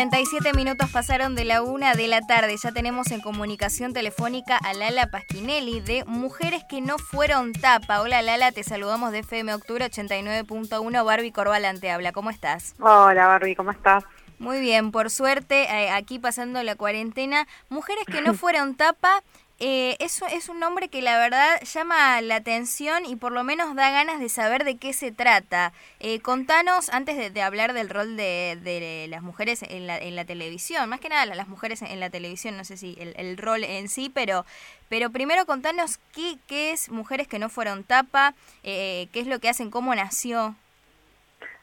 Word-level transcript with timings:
47 0.00 0.54
minutos 0.54 0.88
pasaron 0.90 1.34
de 1.34 1.44
la 1.44 1.60
una 1.60 1.92
de 1.92 2.08
la 2.08 2.22
tarde. 2.22 2.56
Ya 2.56 2.72
tenemos 2.72 3.10
en 3.10 3.20
comunicación 3.20 3.92
telefónica 3.92 4.56
a 4.56 4.72
Lala 4.72 5.08
Pasquinelli 5.10 5.80
de 5.80 6.06
Mujeres 6.06 6.64
que 6.66 6.80
no 6.80 6.96
fueron 6.96 7.52
tapa. 7.52 8.00
Hola 8.00 8.22
Lala, 8.22 8.50
te 8.50 8.64
saludamos 8.64 9.12
de 9.12 9.18
FM 9.18 9.52
Octubre 9.52 9.84
89.1. 9.84 11.04
Barbie 11.04 11.32
Corbalán 11.32 11.80
te 11.80 11.90
habla. 11.90 12.12
¿Cómo 12.12 12.30
estás? 12.30 12.74
Hola 12.80 13.26
Barbie, 13.26 13.54
¿cómo 13.54 13.72
estás? 13.72 14.04
Muy 14.38 14.58
bien, 14.60 14.90
por 14.90 15.10
suerte, 15.10 15.64
eh, 15.64 15.90
aquí 15.90 16.18
pasando 16.18 16.62
la 16.62 16.76
cuarentena. 16.76 17.46
Mujeres 17.68 18.06
que 18.06 18.22
no 18.22 18.32
fueron 18.42 18.76
tapa 18.76 19.22
eh, 19.60 19.96
es 20.00 20.48
un 20.48 20.58
nombre 20.58 20.88
que 20.88 21.02
la 21.02 21.18
verdad 21.18 21.60
llama 21.62 22.20
la 22.22 22.36
atención 22.36 23.04
y 23.04 23.16
por 23.16 23.32
lo 23.32 23.44
menos 23.44 23.74
da 23.74 23.90
ganas 23.90 24.18
de 24.18 24.30
saber 24.30 24.64
de 24.64 24.78
qué 24.78 24.94
se 24.94 25.12
trata. 25.12 25.72
Eh, 26.00 26.20
contanos, 26.20 26.88
antes 26.88 27.32
de, 27.32 27.42
hablar 27.42 27.74
del 27.74 27.90
rol 27.90 28.16
de, 28.16 29.06
las 29.10 29.22
mujeres 29.22 29.62
en 29.62 29.86
la, 29.86 29.98
en 29.98 30.16
la, 30.16 30.24
televisión, 30.24 30.88
más 30.88 31.00
que 31.00 31.10
nada 31.10 31.26
las 31.26 31.48
mujeres 31.48 31.82
en 31.82 32.00
la 32.00 32.08
televisión, 32.08 32.56
no 32.56 32.64
sé 32.64 32.78
si 32.78 32.96
el, 32.98 33.36
rol 33.36 33.64
en 33.64 33.88
sí, 33.88 34.10
pero, 34.12 34.46
pero 34.88 35.10
primero 35.10 35.44
contanos 35.44 35.98
qué, 36.14 36.38
qué 36.46 36.72
es 36.72 36.90
Mujeres 36.90 37.28
que 37.28 37.38
no 37.38 37.48
fueron 37.48 37.84
tapa, 37.84 38.34
eh, 38.62 39.08
qué 39.12 39.20
es 39.20 39.26
lo 39.26 39.38
que 39.38 39.48
hacen, 39.48 39.70
cómo 39.70 39.94
nació. 39.94 40.54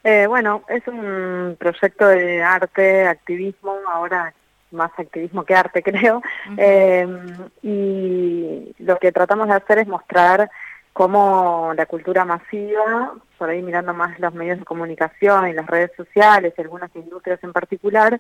Eh, 0.04 0.26
bueno, 0.27 0.64
es 0.70 0.88
un 0.88 1.58
proyecto 1.60 2.08
de 2.08 2.44
arte, 2.44 3.08
activismo, 3.08 3.76
ahora 3.91 4.34
más 4.71 4.91
activismo 4.98 5.44
que 5.44 5.55
arte, 5.55 5.84
creo. 5.84 6.21
Em, 6.57 7.49
y 7.62 8.76
lo 8.80 8.98
que 8.98 9.12
tratamos 9.12 9.48
de 9.48 9.55
hacer 9.55 9.80
es 9.80 9.88
mostrar 9.88 10.49
cómo 10.93 11.73
la 11.76 11.85
cultura 11.85 12.26
masiva, 12.26 13.13
por 13.37 13.49
ahí 13.49 13.62
mirando 13.62 13.93
más 13.93 14.20
los 14.20 14.34
medios 14.34 14.57
de 14.57 14.65
comunicación 14.65 15.48
y 15.48 15.54
las 15.54 15.68
redes 15.68 15.91
sociales 15.96 16.54
y 16.57 16.62
algunas 16.62 16.90
industrias 16.96 17.43
en 17.43 17.54
particular, 17.54 18.20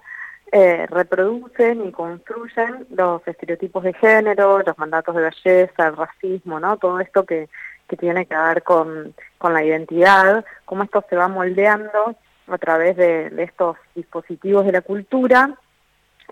eh, 0.51 0.85
reproducen 0.87 1.87
y 1.87 1.91
construyen 1.91 2.85
los 2.91 3.27
estereotipos 3.27 3.83
de 3.83 3.93
género, 3.93 4.59
los 4.59 4.77
mandatos 4.77 5.15
de 5.15 5.23
belleza, 5.23 5.87
el 5.87 5.97
racismo, 5.97 6.59
¿no? 6.59 6.77
Todo 6.77 6.99
esto 6.99 7.25
que, 7.25 7.49
que 7.87 7.97
tiene 7.97 8.27
que 8.27 8.37
ver 8.37 8.63
con, 8.63 9.13
con 9.39 9.53
la 9.53 9.63
identidad, 9.63 10.45
cómo 10.63 10.83
esto 10.83 11.03
se 11.09 11.15
va 11.15 11.27
moldeando 11.27 12.15
a 12.47 12.57
través 12.59 12.95
de 12.95 13.43
estos 13.43 13.75
dispositivos 13.95 14.65
de 14.65 14.71
la 14.71 14.81
cultura 14.81 15.57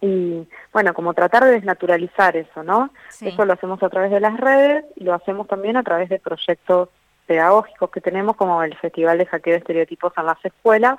y 0.02 0.48
bueno, 0.74 0.94
como 0.94 1.14
tratar 1.14 1.46
de 1.46 1.52
desnaturalizar 1.52 2.36
eso, 2.36 2.64
¿no? 2.64 2.92
Eso 3.22 3.46
lo 3.46 3.54
hacemos 3.54 3.82
a 3.82 3.90
través 3.90 4.12
de 4.12 4.20
las 4.20 4.38
redes 4.38 4.86
y 4.96 5.04
lo 5.04 5.14
hacemos 5.14 5.48
también 5.48 5.78
a 5.78 5.84
través 5.84 6.10
de 6.10 6.20
proyectos 6.20 6.90
pedagógicos 7.26 7.90
que 7.90 8.02
tenemos 8.02 8.36
como 8.36 8.62
el 8.62 8.76
Festival 8.78 9.18
de 9.18 9.26
Hackeo 9.26 9.54
de 9.54 9.60
Estereotipos 9.60 10.14
en 10.18 10.26
las 10.26 10.44
escuelas, 10.44 10.98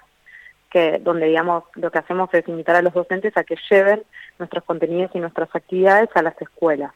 que 0.70 0.98
donde 0.98 1.26
digamos 1.26 1.64
lo 1.74 1.90
que 1.90 1.98
hacemos 1.98 2.32
es 2.32 2.48
invitar 2.48 2.76
a 2.76 2.82
los 2.82 2.94
docentes 2.94 3.36
a 3.36 3.44
que 3.44 3.56
lleven 3.70 4.02
nuestros 4.38 4.64
contenidos 4.64 5.10
y 5.14 5.20
nuestras 5.20 5.54
actividades 5.54 6.08
a 6.14 6.22
las 6.22 6.40
escuelas. 6.40 6.92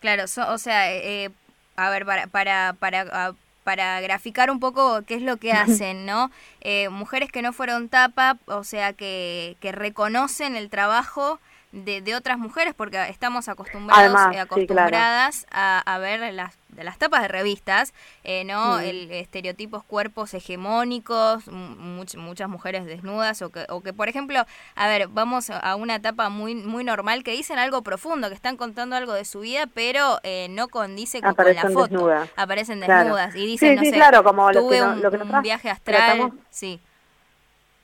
Claro, 0.00 0.24
o 0.24 0.58
sea, 0.58 0.92
eh, 0.92 1.30
a 1.76 1.90
ver, 1.90 2.04
para, 2.04 2.26
para, 2.26 2.74
para 2.78 3.34
para 3.68 4.00
graficar 4.00 4.50
un 4.50 4.60
poco 4.60 5.02
qué 5.02 5.16
es 5.16 5.20
lo 5.20 5.36
que 5.36 5.52
hacen, 5.52 6.06
¿no? 6.06 6.30
Eh, 6.62 6.88
mujeres 6.88 7.30
que 7.30 7.42
no 7.42 7.52
fueron 7.52 7.90
tapa, 7.90 8.38
o 8.46 8.64
sea, 8.64 8.94
que, 8.94 9.58
que 9.60 9.72
reconocen 9.72 10.56
el 10.56 10.70
trabajo 10.70 11.38
de, 11.72 12.00
de, 12.00 12.14
otras 12.14 12.38
mujeres, 12.38 12.74
porque 12.74 13.08
estamos 13.08 13.48
acostumbrados 13.48 14.34
y 14.34 14.36
acostumbradas 14.36 15.46
a, 15.50 15.80
a, 15.80 15.98
ver 15.98 16.32
las 16.32 16.58
las 16.84 16.98
tapas 16.98 17.22
de 17.22 17.28
revistas, 17.28 17.94
eh, 18.24 18.44
¿no? 18.44 18.78
El 18.78 19.10
estereotipos 19.10 19.84
cuerpos 19.84 20.34
hegemónicos, 20.34 21.48
muchas 21.48 22.48
mujeres 22.48 22.86
desnudas, 22.86 23.42
o 23.42 23.50
que, 23.50 23.66
o 23.68 23.80
que, 23.80 23.92
por 23.92 24.08
ejemplo, 24.08 24.44
a 24.74 24.88
ver, 24.88 25.08
vamos 25.08 25.50
a 25.50 25.76
una 25.76 26.00
tapa 26.00 26.28
muy, 26.28 26.54
muy 26.54 26.84
normal 26.84 27.22
que 27.24 27.32
dicen 27.32 27.58
algo 27.58 27.82
profundo, 27.82 28.28
que 28.28 28.34
están 28.34 28.56
contando 28.56 28.96
algo 28.96 29.12
de 29.12 29.24
su 29.24 29.40
vida, 29.40 29.66
pero 29.72 30.20
eh, 30.22 30.48
no 30.50 30.68
condice 30.68 31.20
con, 31.20 31.34
la 31.36 31.70
foto. 31.70 32.10
Aparecen 32.36 32.80
desnudas 32.80 33.34
y 33.34 33.46
dicen, 33.46 33.76
no 33.76 33.82
sé, 33.82 33.92
claro, 33.92 34.22
como 34.22 34.50
tuve 34.52 34.80
lo 34.96 35.10
que, 35.10 35.16
un, 35.16 35.42
viaje 35.42 35.70
astral, 35.70 36.32
sí 36.50 36.80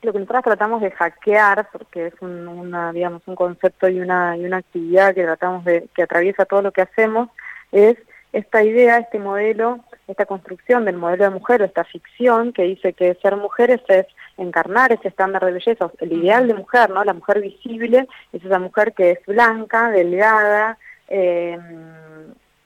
lo 0.04 0.12
que 0.12 0.18
nosotros 0.18 0.44
tratamos 0.44 0.82
de 0.82 0.90
hackear, 0.90 1.68
porque 1.72 2.06
es 2.08 2.14
un, 2.20 2.46
una, 2.46 2.92
digamos, 2.92 3.22
un 3.26 3.34
concepto 3.34 3.88
y 3.88 4.00
una, 4.00 4.36
y 4.36 4.44
una 4.44 4.58
actividad 4.58 5.14
que 5.14 5.24
tratamos 5.24 5.64
de, 5.64 5.88
que 5.94 6.02
atraviesa 6.02 6.44
todo 6.44 6.62
lo 6.62 6.72
que 6.72 6.82
hacemos, 6.82 7.28
es 7.72 7.96
esta 8.32 8.62
idea, 8.64 8.98
este 8.98 9.18
modelo, 9.18 9.80
esta 10.08 10.26
construcción 10.26 10.84
del 10.84 10.96
modelo 10.96 11.24
de 11.24 11.30
mujer 11.30 11.62
o 11.62 11.64
esta 11.64 11.84
ficción 11.84 12.52
que 12.52 12.64
dice 12.64 12.92
que 12.92 13.14
ser 13.22 13.36
mujeres 13.36 13.80
es 13.88 14.06
encarnar 14.36 14.92
ese 14.92 15.08
estándar 15.08 15.44
de 15.44 15.52
belleza, 15.52 15.90
el 16.00 16.12
ideal 16.12 16.48
de 16.48 16.54
mujer, 16.54 16.90
¿no? 16.90 17.04
La 17.04 17.14
mujer 17.14 17.40
visible 17.40 18.08
es 18.32 18.44
esa 18.44 18.58
mujer 18.58 18.92
que 18.92 19.12
es 19.12 19.26
blanca, 19.26 19.90
delgada, 19.90 20.78
eh, 21.08 21.58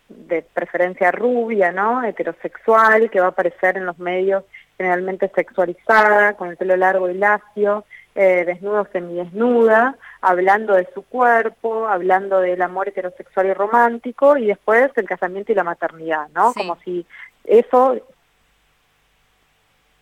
de 0.09 0.43
preferencia 0.43 1.11
rubia, 1.11 1.71
¿no? 1.71 2.03
Heterosexual, 2.03 3.11
que 3.11 3.21
va 3.21 3.27
a 3.27 3.31
aparecer 3.31 3.77
en 3.77 3.87
los 3.87 3.99
medios 3.99 4.45
generalmente 4.79 5.31
sexualizada, 5.35 6.35
con 6.35 6.49
el 6.49 6.57
pelo 6.57 6.77
largo 6.77 7.11
y 7.11 7.15
lacio, 7.15 7.85
eh, 8.15 8.45
desnudo 8.47 8.87
semidesnuda, 8.93 9.99
hablando 10.21 10.75
de 10.75 10.89
su 10.95 11.03
cuerpo, 11.03 11.89
hablando 11.89 12.41
del 12.41 12.63
amor 12.63 12.89
heterosexual 12.89 13.49
y 13.49 13.55
romántico, 13.55 14.37
y 14.37 14.47
después 14.47 14.91
el 14.97 15.07
casamiento 15.07 15.53
y 15.53 15.57
la 15.57 15.65
maternidad, 15.65 16.29
¿no? 16.35 16.55
Como 16.55 16.79
si 16.85 17.05
eso... 17.45 17.97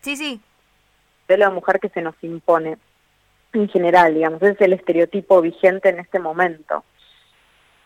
Sí, 0.03 0.17
sí. 0.17 0.41
De 1.27 1.39
la 1.39 1.51
mujer 1.51 1.81
que 1.81 1.89
se 1.89 2.03
nos 2.03 2.15
impone 2.23 2.77
en 3.55 3.69
general, 3.69 4.15
digamos, 4.15 4.43
ese 4.43 4.53
es 4.53 4.61
el 4.61 4.75
estereotipo 4.75 5.41
vigente 5.41 5.89
en 5.89 5.99
este 5.99 6.19
momento 6.19 6.85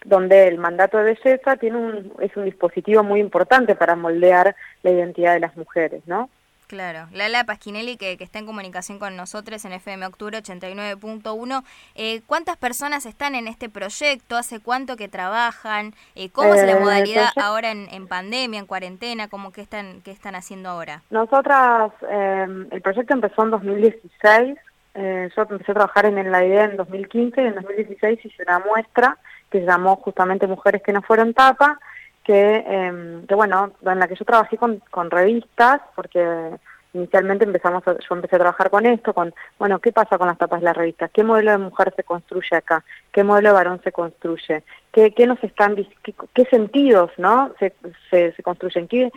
donde 0.04 0.48
el 0.48 0.58
mandato 0.58 0.98
de 0.98 1.14
belleza 1.14 1.56
tiene 1.56 1.76
un, 1.76 2.12
es 2.20 2.34
un 2.36 2.44
dispositivo 2.44 3.02
muy 3.02 3.20
importante 3.20 3.74
para 3.74 3.96
moldear 3.96 4.56
la 4.82 4.90
identidad 4.90 5.34
de 5.34 5.40
las 5.40 5.56
mujeres, 5.56 6.02
¿no? 6.06 6.30
Claro, 6.70 7.08
Lala 7.10 7.42
Pasquinelli 7.42 7.97
que, 7.97 8.16
que, 8.16 8.22
está 8.22 8.38
en 8.38 8.47
comunicación 8.47 9.00
con 9.00 9.16
nosotros 9.16 9.64
en 9.64 9.72
FM 9.72 10.06
Octubre 10.06 10.38
89.1. 10.38 11.64
Eh, 11.97 12.22
¿Cuántas 12.28 12.56
personas 12.58 13.06
están 13.06 13.34
en 13.34 13.48
este 13.48 13.69
proyecto? 13.69 14.36
¿Hace 14.36 14.60
cuánto 14.60 14.94
que 14.94 15.08
trabajan? 15.08 15.94
Eh, 16.14 16.31
¿Cómo 16.31 16.54
es 16.54 16.64
la 16.64 16.75
eh, 16.75 16.78
modalidad 16.78 17.31
ahora 17.42 17.72
en, 17.72 17.88
en, 17.91 18.06
pandemia, 18.06 18.60
en 18.60 18.66
cuarentena? 18.66 19.26
¿Cómo 19.26 19.50
que 19.50 19.62
están, 19.62 20.00
qué 20.03 20.12
están 20.12 20.36
haciendo 20.36 20.69
ahora? 20.69 21.03
Nosotras, 21.10 21.91
em, 22.08 22.69
el 22.70 22.81
proyecto 22.82 23.14
empezó 23.14 23.42
en 23.42 23.50
2016. 23.50 24.58
yo 24.94 25.42
empecé 25.42 25.72
a 25.72 25.75
trabajar 25.75 26.06
en 26.06 26.31
la 26.31 26.44
idea 26.44 26.66
en 26.66 26.76
2015 26.76 27.42
y 27.42 27.47
en 27.47 27.54
2016 27.56 28.26
hice 28.26 28.42
una 28.44 28.60
muestra 28.60 29.19
que 29.50 29.58
se 29.58 29.66
llamó 29.66 29.97
justamente 29.97 30.47
Mujeres 30.47 30.84
que 30.84 30.92
no 30.92 31.02
fueron 31.02 31.34
tapa 31.34 31.81
que, 32.30 32.64
eh, 32.64 33.22
que 33.26 33.34
bueno, 33.34 33.72
en 33.84 33.98
la 33.98 34.06
que 34.06 34.14
yo 34.14 34.24
trabajé 34.24 34.56
con, 34.56 34.80
con 34.92 35.10
revistas, 35.10 35.80
porque 35.96 36.52
inicialmente 36.94 37.44
empezamos 37.44 37.82
yo 37.84 38.14
empecé 38.14 38.36
a 38.36 38.38
trabajar 38.38 38.70
con 38.70 38.86
esto, 38.86 39.12
con, 39.12 39.34
bueno, 39.58 39.80
¿qué 39.80 39.91
pasa 39.91 40.16
con 40.16 40.28
las 40.28 40.38
tapas 40.38 40.60
de 40.60 40.66
las 40.66 40.76
revistas? 40.76 41.10
¿Qué 41.12 41.24
modelo 41.24 41.50
de 41.50 41.58
mujer 41.58 41.92
se 41.96 42.04
construye 42.04 42.56
acá? 42.56 42.84
¿Qué 43.10 43.24
modelo 43.24 43.48
de 43.48 43.54
varón 43.54 43.80
se 43.82 43.90
construye? 43.90 44.62
¿Qué, 44.92 45.12
qué 45.12 45.26
nos 45.26 45.42
están, 45.42 45.74
qué, 46.04 46.44
sentidos, 46.44 47.10
no? 47.16 47.52
Se, 47.58 47.74
se, 48.10 48.30
se 48.30 48.42
construyen? 48.44 48.86
¿Qué, 48.86 49.10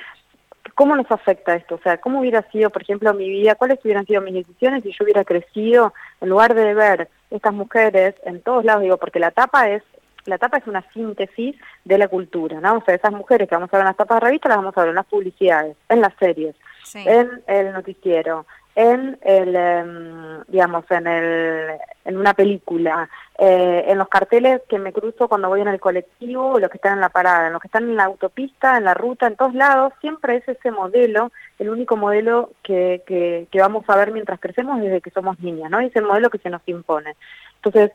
¿Cómo 0.73 0.95
nos 0.95 1.11
afecta 1.11 1.53
esto? 1.53 1.75
O 1.75 1.81
sea, 1.83 1.97
¿cómo 1.97 2.19
hubiera 2.19 2.41
sido, 2.49 2.71
por 2.71 2.81
ejemplo, 2.81 3.13
mi 3.13 3.29
vida? 3.29 3.53
¿Cuáles 3.53 3.77
hubieran 3.85 4.07
sido 4.07 4.21
mis 4.21 4.33
decisiones 4.33 4.81
si 4.81 4.91
yo 4.91 5.03
hubiera 5.03 5.23
crecido 5.23 5.93
en 6.19 6.29
lugar 6.29 6.55
de 6.55 6.73
ver 6.73 7.09
estas 7.29 7.53
mujeres 7.53 8.15
en 8.25 8.41
todos 8.41 8.65
lados? 8.65 8.81
Digo, 8.81 8.97
porque 8.97 9.19
la 9.19 9.29
tapa 9.29 9.69
es 9.69 9.83
la 10.25 10.37
tapa 10.37 10.57
es 10.57 10.67
una 10.67 10.83
síntesis 10.93 11.55
de 11.83 11.97
la 11.97 12.07
cultura, 12.07 12.59
¿no? 12.59 12.77
O 12.77 12.83
sea, 12.83 12.95
esas 12.95 13.11
mujeres 13.11 13.47
que 13.47 13.55
vamos 13.55 13.69
a 13.71 13.77
ver 13.77 13.81
en 13.81 13.87
las 13.87 13.97
tapas 13.97 14.19
de 14.21 14.25
revistas 14.27 14.49
las 14.49 14.57
vamos 14.57 14.77
a 14.77 14.81
ver 14.81 14.89
en 14.89 14.95
las 14.95 15.05
publicidades, 15.05 15.75
en 15.89 16.01
las 16.01 16.13
series, 16.19 16.55
en 16.95 17.43
el 17.47 17.73
noticiero, 17.73 18.45
en 18.75 19.19
el, 19.21 19.55
em, 19.55 20.43
digamos, 20.47 20.89
en 20.89 21.07
el, 21.07 21.69
en 22.05 22.17
una 22.17 22.33
película, 22.33 23.09
eh, 23.37 23.85
en 23.87 23.97
los 23.97 24.07
carteles 24.07 24.61
que 24.67 24.79
me 24.79 24.91
cruzo 24.91 25.27
cuando 25.27 25.49
voy 25.49 25.61
en 25.61 25.67
el 25.67 25.79
colectivo, 25.79 26.59
los 26.59 26.69
que 26.69 26.77
están 26.77 26.93
en 26.93 27.01
la 27.01 27.09
parada, 27.09 27.47
en 27.47 27.53
los 27.53 27.61
que 27.61 27.67
están 27.67 27.83
en 27.83 27.95
la 27.95 28.05
autopista, 28.05 28.77
en 28.77 28.85
la 28.85 28.93
ruta, 28.93 29.27
en 29.27 29.35
todos 29.35 29.53
lados, 29.53 29.93
siempre 30.01 30.37
es 30.37 30.47
ese 30.47 30.71
modelo, 30.71 31.31
el 31.59 31.69
único 31.69 31.97
modelo 31.97 32.51
que, 32.63 33.03
que, 33.05 33.47
que 33.51 33.59
vamos 33.59 33.85
a 33.87 33.95
ver 33.95 34.11
mientras 34.11 34.39
crecemos 34.39 34.81
desde 34.81 35.01
que 35.01 35.11
somos 35.11 35.39
niñas, 35.39 35.69
¿no? 35.69 35.81
Y 35.81 35.87
es 35.87 35.95
el 35.95 36.05
modelo 36.05 36.29
que 36.29 36.39
se 36.39 36.49
nos 36.49 36.61
impone. 36.65 37.15
Entonces, 37.57 37.91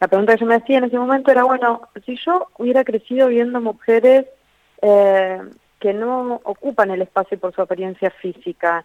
la 0.00 0.08
pregunta 0.08 0.34
que 0.34 0.40
yo 0.40 0.46
me 0.46 0.56
hacía 0.56 0.78
en 0.78 0.84
ese 0.84 0.98
momento 0.98 1.30
era, 1.30 1.44
bueno, 1.44 1.82
si 2.04 2.16
yo 2.24 2.48
hubiera 2.58 2.84
crecido 2.84 3.28
viendo 3.28 3.60
mujeres 3.60 4.26
eh, 4.82 5.40
que 5.80 5.94
no 5.94 6.40
ocupan 6.44 6.90
el 6.90 7.02
espacio 7.02 7.38
por 7.38 7.54
su 7.54 7.62
apariencia 7.62 8.10
física, 8.10 8.84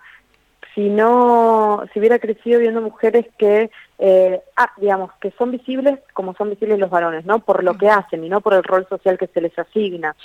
si 0.73 0.89
no, 0.89 1.83
si 1.91 1.99
hubiera 1.99 2.19
crecido 2.19 2.59
viendo 2.59 2.81
mujeres 2.81 3.25
que, 3.37 3.71
eh, 3.99 4.41
ah, 4.55 4.71
digamos, 4.77 5.11
que 5.19 5.31
son 5.31 5.51
visibles 5.51 5.99
como 6.13 6.33
son 6.35 6.49
visibles 6.49 6.79
los 6.79 6.89
varones, 6.89 7.25
¿no? 7.25 7.39
Por 7.39 7.63
lo 7.63 7.77
que 7.77 7.89
hacen 7.89 8.23
y 8.23 8.29
no 8.29 8.41
por 8.41 8.53
el 8.53 8.63
rol 8.63 8.87
social 8.87 9.17
que 9.17 9.27
se 9.27 9.41
les 9.41 9.57
asigna. 9.57 10.15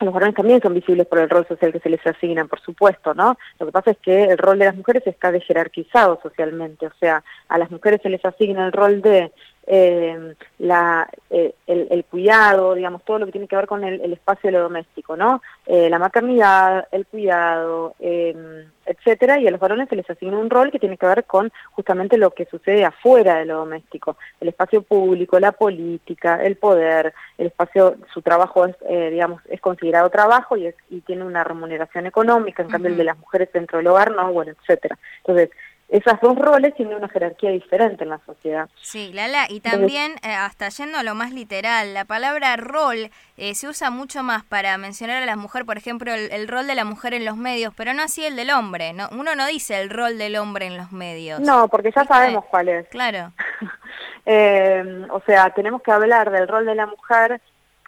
los 0.00 0.14
varones 0.14 0.36
también 0.36 0.62
son 0.62 0.74
visibles 0.74 1.06
por 1.06 1.18
el 1.18 1.28
rol 1.28 1.46
social 1.48 1.72
que 1.72 1.80
se 1.80 1.90
les 1.90 2.06
asigna, 2.06 2.44
por 2.46 2.60
supuesto, 2.60 3.14
¿no? 3.14 3.36
Lo 3.58 3.66
que 3.66 3.72
pasa 3.72 3.90
es 3.90 3.98
que 3.98 4.24
el 4.24 4.38
rol 4.38 4.58
de 4.58 4.66
las 4.66 4.76
mujeres 4.76 5.06
está 5.06 5.32
jerarquizado 5.40 6.20
socialmente, 6.22 6.86
o 6.86 6.92
sea, 7.00 7.22
a 7.48 7.58
las 7.58 7.70
mujeres 7.70 8.00
se 8.02 8.08
les 8.08 8.24
asigna 8.24 8.66
el 8.66 8.72
rol 8.72 9.02
de 9.02 9.32
eh, 9.70 10.34
la, 10.60 11.06
eh, 11.28 11.54
el, 11.66 12.04
cuidado, 12.06 12.74
digamos, 12.74 13.04
todo 13.04 13.18
lo 13.18 13.26
que 13.26 13.32
tiene 13.32 13.46
que 13.46 13.54
ver 13.54 13.66
con 13.66 13.84
el, 13.84 14.12
espacio 14.14 14.48
de 14.48 14.56
lo 14.56 14.62
doméstico, 14.62 15.14
¿no? 15.14 15.42
Eh, 15.66 15.90
la 15.90 15.98
maternidad, 15.98 16.88
el 16.90 17.04
cuidado, 17.04 17.94
em, 18.00 18.64
etcétera, 18.86 19.38
y 19.38 19.46
a 19.46 19.50
los 19.50 19.60
varones 19.60 19.90
se 19.90 19.96
les 19.96 20.08
asigna 20.08 20.38
un 20.38 20.48
rol 20.48 20.70
que 20.70 20.78
tiene 20.78 20.96
que 20.96 21.04
ver 21.04 21.24
con 21.24 21.52
justamente 21.72 22.16
lo 22.16 22.30
que 22.30 22.46
sucede 22.46 22.86
afuera 22.86 23.36
de 23.36 23.44
lo 23.44 23.58
doméstico, 23.58 24.16
el 24.40 24.48
espacio 24.48 24.80
público, 24.80 25.38
la 25.38 25.52
política, 25.52 26.42
el 26.42 26.56
poder, 26.56 27.12
el 27.36 27.48
espacio, 27.48 27.96
su 28.14 28.22
trabajo 28.22 28.64
es, 28.64 28.76
eh, 28.88 29.10
digamos, 29.10 29.42
es 29.50 29.60
considerado 29.60 30.08
trabajo 30.08 30.56
y, 30.56 30.72
y 30.88 31.02
tiene 31.02 31.24
una 31.24 31.44
remuneración 31.44 32.06
económica, 32.06 32.62
en 32.62 32.70
cambio 32.70 32.90
el 32.90 32.96
de 32.96 33.04
las 33.04 33.18
mujeres 33.18 33.50
dentro 33.52 33.76
del 33.76 33.88
hogar 33.88 34.12
no, 34.12 34.32
bueno, 34.32 34.52
etcétera. 34.52 34.98
Entonces, 35.18 35.50
esas 35.88 36.20
dos 36.20 36.36
roles 36.36 36.74
tienen 36.74 36.96
una 36.96 37.08
jerarquía 37.08 37.50
diferente 37.50 38.04
en 38.04 38.10
la 38.10 38.20
sociedad. 38.26 38.68
Sí, 38.82 39.10
Lala, 39.14 39.46
y 39.48 39.60
también, 39.60 40.12
eh, 40.22 40.34
hasta 40.34 40.68
yendo 40.68 40.98
a 40.98 41.02
lo 41.02 41.14
más 41.14 41.32
literal, 41.32 41.94
la 41.94 42.04
palabra 42.04 42.56
rol 42.56 43.10
eh, 43.38 43.54
se 43.54 43.68
usa 43.68 43.90
mucho 43.90 44.22
más 44.22 44.44
para 44.44 44.76
mencionar 44.76 45.22
a 45.22 45.26
la 45.26 45.36
mujer, 45.36 45.64
por 45.64 45.78
ejemplo, 45.78 46.12
el, 46.12 46.46
rol 46.46 46.66
de 46.66 46.74
la 46.74 46.84
mujer 46.84 47.14
en 47.14 47.24
los 47.24 47.38
medios, 47.38 47.72
pero 47.74 47.94
no 47.94 48.02
así 48.02 48.22
el 48.22 48.36
del 48.36 48.50
hombre. 48.50 48.92
¿no? 48.92 49.08
Uno 49.12 49.34
no 49.34 49.46
dice 49.46 49.80
el 49.80 49.88
rol 49.88 50.18
del 50.18 50.36
hombre 50.36 50.66
en 50.66 50.76
los 50.76 50.92
medios. 50.92 51.40
No, 51.40 51.68
porque 51.68 51.90
ya 51.90 52.04
sabemos 52.04 52.44
cuál 52.50 52.68
es. 52.68 52.88
Claro. 52.88 53.32
eh, 54.26 55.06
o 55.08 55.20
sea, 55.20 55.50
tenemos 55.54 55.80
que 55.80 55.90
hablar 55.90 56.30
del 56.30 56.48
rol 56.48 56.66
de 56.66 56.74
la 56.74 56.86
mujer. 56.86 57.40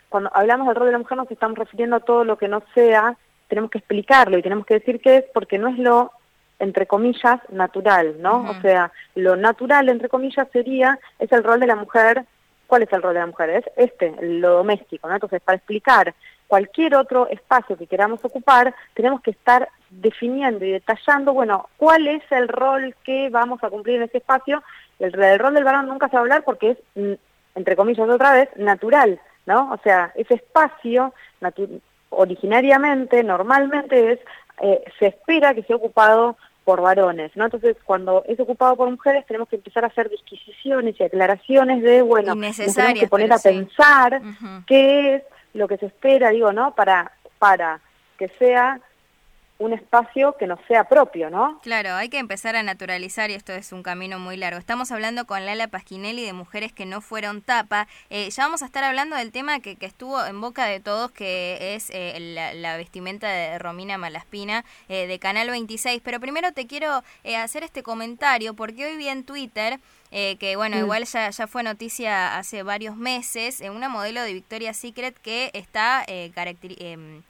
Cuando 0.08 0.30
hablamos 0.32 0.68
del 0.68 0.76
rol 0.76 0.86
de 0.86 0.92
la 0.92 0.98
mujer 0.98 1.18
nos 1.18 1.30
estamos 1.30 1.58
refiriendo 1.58 1.96
a 1.96 2.00
todo 2.00 2.24
lo 2.24 2.38
que 2.38 2.48
no 2.48 2.62
sea, 2.74 3.14
tenemos 3.48 3.70
que 3.70 3.78
explicarlo 3.78 4.38
y 4.38 4.42
tenemos 4.42 4.64
que 4.64 4.74
decir 4.74 5.02
qué 5.02 5.18
es, 5.18 5.24
porque 5.34 5.58
no 5.58 5.68
es 5.68 5.78
lo 5.78 6.12
entre 6.60 6.86
comillas, 6.86 7.40
natural, 7.50 8.16
¿no? 8.20 8.50
O 8.50 8.60
sea, 8.60 8.92
lo 9.14 9.34
natural, 9.34 9.88
entre 9.88 10.08
comillas, 10.08 10.46
sería, 10.52 10.98
es 11.18 11.32
el 11.32 11.42
rol 11.42 11.58
de 11.58 11.66
la 11.66 11.74
mujer, 11.74 12.24
¿cuál 12.66 12.82
es 12.82 12.92
el 12.92 13.02
rol 13.02 13.14
de 13.14 13.20
la 13.20 13.26
mujer? 13.26 13.50
Es 13.50 13.64
este, 13.76 14.14
lo 14.20 14.58
doméstico, 14.58 15.08
¿no? 15.08 15.14
Entonces, 15.14 15.40
para 15.42 15.56
explicar 15.56 16.14
cualquier 16.46 16.94
otro 16.96 17.28
espacio 17.28 17.76
que 17.76 17.86
queramos 17.86 18.24
ocupar, 18.24 18.74
tenemos 18.94 19.22
que 19.22 19.30
estar 19.30 19.68
definiendo 19.88 20.64
y 20.64 20.72
detallando, 20.72 21.32
bueno, 21.32 21.68
cuál 21.76 22.06
es 22.06 22.22
el 22.30 22.48
rol 22.48 22.94
que 23.04 23.30
vamos 23.30 23.62
a 23.64 23.70
cumplir 23.70 23.96
en 23.96 24.02
ese 24.02 24.18
espacio. 24.18 24.62
El, 24.98 25.12
rol 25.38 25.54
del 25.54 25.64
varón 25.64 25.88
nunca 25.88 26.08
se 26.08 26.14
va 26.14 26.18
a 26.18 26.22
hablar 26.22 26.44
porque 26.44 26.72
es, 26.72 26.78
mm, 26.94 27.12
entre 27.54 27.76
comillas 27.76 28.08
otra 28.08 28.32
vez, 28.32 28.48
natural, 28.56 29.18
¿no? 29.46 29.72
O 29.72 29.78
sea, 29.78 30.12
ese 30.14 30.34
espacio 30.34 31.14
originariamente, 32.10 33.22
normalmente 33.22 34.12
es, 34.12 34.20
eh, 34.60 34.84
se 34.98 35.06
espera 35.06 35.54
que 35.54 35.62
sea 35.62 35.76
ocupado 35.76 36.36
por 36.70 36.82
varones, 36.82 37.32
¿no? 37.34 37.46
Entonces, 37.46 37.76
cuando 37.84 38.22
es 38.28 38.38
ocupado 38.38 38.76
por 38.76 38.88
mujeres, 38.88 39.26
tenemos 39.26 39.48
que 39.48 39.56
empezar 39.56 39.82
a 39.82 39.88
hacer 39.88 40.08
disquisiciones 40.08 40.94
y 41.00 41.02
aclaraciones 41.02 41.82
de, 41.82 42.00
bueno, 42.00 42.36
nos 42.36 42.56
tenemos 42.56 43.00
que 43.00 43.08
poner 43.08 43.32
a 43.32 43.40
pensar 43.40 44.22
qué 44.68 45.16
es 45.16 45.22
lo 45.52 45.66
que 45.66 45.78
se 45.78 45.86
espera, 45.86 46.30
digo, 46.30 46.52
¿no? 46.52 46.72
Para, 46.76 47.10
para 47.40 47.80
que 48.16 48.28
sea 48.38 48.80
un 49.60 49.74
espacio 49.74 50.36
que 50.38 50.46
no 50.46 50.58
sea 50.66 50.84
propio, 50.84 51.28
¿no? 51.28 51.60
Claro, 51.62 51.92
hay 51.94 52.08
que 52.08 52.18
empezar 52.18 52.56
a 52.56 52.62
naturalizar 52.62 53.30
y 53.30 53.34
esto 53.34 53.52
es 53.52 53.72
un 53.72 53.82
camino 53.82 54.18
muy 54.18 54.38
largo. 54.38 54.58
Estamos 54.58 54.90
hablando 54.90 55.26
con 55.26 55.44
Lala 55.44 55.68
Pasquinelli 55.68 56.24
de 56.24 56.32
mujeres 56.32 56.72
que 56.72 56.86
no 56.86 57.02
fueron 57.02 57.42
tapa. 57.42 57.86
Eh, 58.08 58.30
ya 58.30 58.44
vamos 58.44 58.62
a 58.62 58.64
estar 58.64 58.82
hablando 58.82 59.16
del 59.16 59.32
tema 59.32 59.60
que, 59.60 59.76
que 59.76 59.84
estuvo 59.84 60.24
en 60.24 60.40
boca 60.40 60.64
de 60.64 60.80
todos, 60.80 61.12
que 61.12 61.74
es 61.74 61.90
eh, 61.90 62.54
la, 62.54 62.76
vestimenta 62.78 63.28
de 63.28 63.58
Romina 63.58 63.98
Malaspina 63.98 64.64
eh, 64.88 65.06
de 65.06 65.18
Canal 65.18 65.50
26. 65.50 66.00
Pero 66.02 66.20
primero 66.20 66.52
te 66.52 66.66
quiero 66.66 67.02
hacer 67.36 67.62
este 67.62 67.82
comentario 67.82 68.54
porque 68.54 68.86
hoy 68.86 68.96
vi 68.96 69.08
en 69.08 69.24
Twitter... 69.24 69.78
que 70.10 70.54
bueno, 70.56 70.76
mm. 70.76 70.80
igual 70.80 71.04
ya, 71.04 71.30
ya 71.30 71.46
fue 71.46 71.62
noticia 71.62 72.36
hace 72.36 72.64
varios 72.64 72.96
meses, 72.96 73.60
una 73.60 73.88
modelo 73.88 74.22
de 74.22 74.32
Victoria's 74.32 74.76
Secret 74.76 75.16
que 75.20 75.50
está 75.54 76.02
eh, 76.08 76.32
em, 76.78 77.22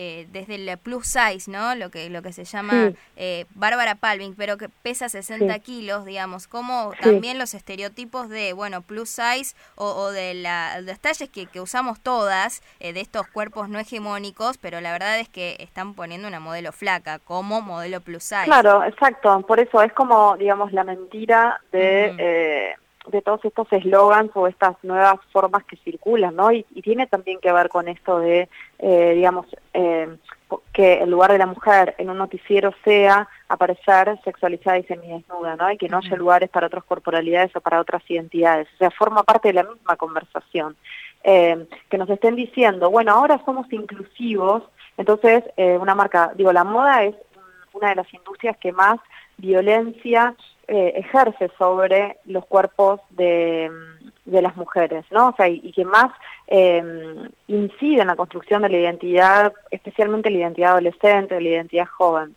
eh, 0.00 0.28
desde 0.30 0.54
el 0.54 0.78
plus 0.78 1.08
size, 1.08 1.50
¿no? 1.50 1.74
Lo 1.74 1.90
que, 1.90 2.08
lo 2.08 2.22
que 2.22 2.32
se 2.32 2.44
llama 2.44 2.92
eh, 3.16 3.46
Bárbara 3.56 3.96
Palving, 3.96 4.36
pero 4.36 4.56
que 4.56 4.68
pesa 4.68 5.08
60 5.08 5.58
kilos, 5.58 6.04
digamos, 6.04 6.46
como 6.46 6.92
también 7.02 7.36
los 7.36 7.52
estereotipos 7.52 8.28
de, 8.28 8.52
bueno, 8.52 8.82
plus 8.82 9.08
size 9.08 9.56
o, 9.74 10.12
de 10.12 10.34
la, 10.34 10.80
los 10.82 11.00
talles 11.00 11.28
que, 11.30 11.46
que 11.46 11.60
usamos 11.60 11.98
todas, 11.98 12.62
eh, 12.78 12.92
de 12.92 13.00
estos 13.00 13.26
cuerpos 13.26 13.68
no 13.68 13.80
hegemónicos, 13.80 14.56
pero 14.56 14.80
la 14.80 14.92
verdad 14.92 15.18
es 15.18 15.28
que 15.28 15.56
están 15.58 15.94
poniendo 15.94 16.28
una 16.28 16.38
modelo 16.38 16.70
flaca 16.70 17.18
como 17.18 17.60
modelo 17.60 18.00
plus 18.00 18.22
size. 18.22 18.44
Claro, 18.44 18.84
exacto, 18.84 19.40
por 19.48 19.58
eso 19.58 19.82
es 19.82 19.92
como, 19.94 20.36
digamos, 20.36 20.72
la 20.72 20.84
mentira 20.84 21.60
de 21.72 22.76
de 23.10 23.22
todos 23.22 23.44
estos 23.44 23.66
eslogans 23.72 24.30
o 24.34 24.46
estas 24.46 24.76
nuevas 24.82 25.16
formas 25.32 25.64
que 25.64 25.76
circulan, 25.76 26.36
¿no? 26.36 26.52
Y, 26.52 26.64
tiene 26.82 27.06
también 27.06 27.38
que 27.40 27.52
ver 27.52 27.68
con 27.68 27.88
esto 27.88 28.18
de, 28.18 28.48
eh, 28.78 29.12
digamos, 29.14 29.46
eh, 29.74 30.16
que 30.72 30.94
el 30.94 31.10
lugar 31.10 31.32
de 31.32 31.38
la 31.38 31.46
mujer 31.46 31.94
en 31.98 32.08
un 32.08 32.16
noticiero 32.16 32.72
sea 32.84 33.28
aparecer 33.48 34.18
sexualizada 34.24 34.78
y 34.78 34.84
semidesnuda, 34.84 35.56
¿no? 35.56 35.70
Y 35.70 35.76
que 35.76 35.88
no 35.88 35.98
haya 35.98 36.16
lugares 36.16 36.48
para 36.48 36.68
otras 36.68 36.84
corporalidades 36.84 37.54
o 37.54 37.60
para 37.60 37.80
otras 37.80 38.02
identidades. 38.08 38.68
O 38.74 38.78
sea, 38.78 38.90
forma 38.90 39.22
parte 39.22 39.48
de 39.48 39.54
la 39.54 39.64
misma 39.64 39.96
conversación. 39.96 40.76
Eh, 41.24 41.66
que 41.90 41.98
nos 41.98 42.08
estén 42.08 42.36
diciendo, 42.36 42.90
bueno, 42.90 43.12
ahora 43.12 43.42
somos 43.44 43.70
inclusivos, 43.72 44.62
entonces 44.96 45.44
una 45.56 45.94
marca, 45.94 46.32
digo, 46.34 46.52
la 46.52 46.64
moda 46.64 47.04
es 47.04 47.14
una 47.72 47.90
de 47.90 47.96
las 47.96 48.14
industrias 48.14 48.56
que 48.56 48.72
más 48.72 48.98
violencia 49.36 50.34
eh, 50.68 50.92
ejerce 50.96 51.50
sobre 51.56 52.18
los 52.26 52.44
cuerpos 52.44 53.00
de, 53.10 53.70
de, 54.26 54.42
las 54.42 54.54
mujeres, 54.54 55.04
¿no? 55.10 55.30
O 55.30 55.34
sea, 55.34 55.48
y, 55.48 55.72
que 55.72 55.84
más 55.84 56.12
eh, 56.46 56.82
incide 57.46 58.02
en 58.02 58.06
la 58.06 58.16
construcción 58.16 58.60
de 58.60 58.68
la 58.68 58.76
identidad, 58.76 59.54
especialmente 59.70 60.30
la 60.30 60.38
identidad 60.38 60.72
adolescente, 60.72 61.40
la 61.40 61.48
identidad 61.48 61.86
joven, 61.86 62.36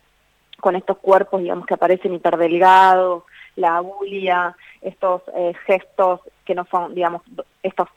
con 0.60 0.76
estos 0.76 0.96
cuerpos, 0.96 1.42
digamos, 1.42 1.66
que 1.66 1.74
aparecen 1.74 2.14
hiperdelgados, 2.14 3.24
la 3.56 3.76
abulia, 3.76 4.56
estos 4.80 5.22
eh, 5.36 5.52
gestos 5.66 6.20
que 6.46 6.54
no 6.54 6.64
son, 6.70 6.94
digamos, 6.94 7.20
estos 7.62 7.88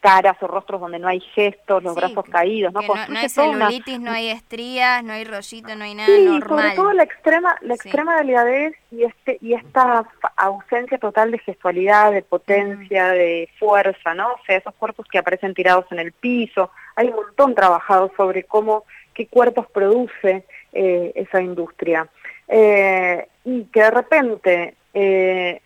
caras 0.00 0.36
o 0.40 0.46
rostros 0.46 0.80
donde 0.80 0.98
no 0.98 1.08
hay 1.08 1.20
gestos, 1.20 1.82
los 1.82 1.94
brazos 1.94 2.24
caídos, 2.30 2.72
¿no? 2.72 2.80
no, 2.80 2.94
no 3.08 3.18
hay 3.18 3.28
celulitis, 3.28 4.00
no 4.00 4.10
hay 4.10 4.30
estrías, 4.30 5.04
no 5.04 5.12
hay 5.12 5.24
rollito, 5.24 5.76
no 5.76 5.84
hay 5.84 5.94
nada 5.94 6.08
sí, 6.08 6.24
normal. 6.24 6.48
sobre 6.48 6.76
todo 6.76 6.92
la 6.94 7.02
extrema, 7.02 7.56
la 7.60 7.74
extrema 7.74 8.16
delgadez 8.16 8.74
y 8.90 9.04
este 9.04 9.38
y 9.42 9.52
esta 9.52 10.08
ausencia 10.36 10.98
total 10.98 11.30
de 11.30 11.38
gestualidad, 11.38 12.12
de 12.12 12.22
potencia, 12.22 13.08
de 13.10 13.48
fuerza, 13.58 14.14
¿no? 14.14 14.32
O 14.32 14.40
sea, 14.46 14.56
esos 14.56 14.74
cuerpos 14.74 15.06
que 15.06 15.18
aparecen 15.18 15.54
tirados 15.54 15.84
en 15.90 15.98
el 15.98 16.12
piso. 16.12 16.70
Hay 16.96 17.08
un 17.08 17.16
montón 17.16 17.54
trabajado 17.54 18.10
sobre 18.16 18.44
cómo, 18.44 18.84
qué 19.14 19.26
cuerpos 19.26 19.66
produce 19.70 20.44
eh, 20.72 21.12
esa 21.14 21.40
industria. 21.42 22.08
Eh, 22.48 23.28
y 23.44 23.64
que 23.64 23.82
de 23.82 23.90
repente 23.90 24.74
eh, 24.94 25.60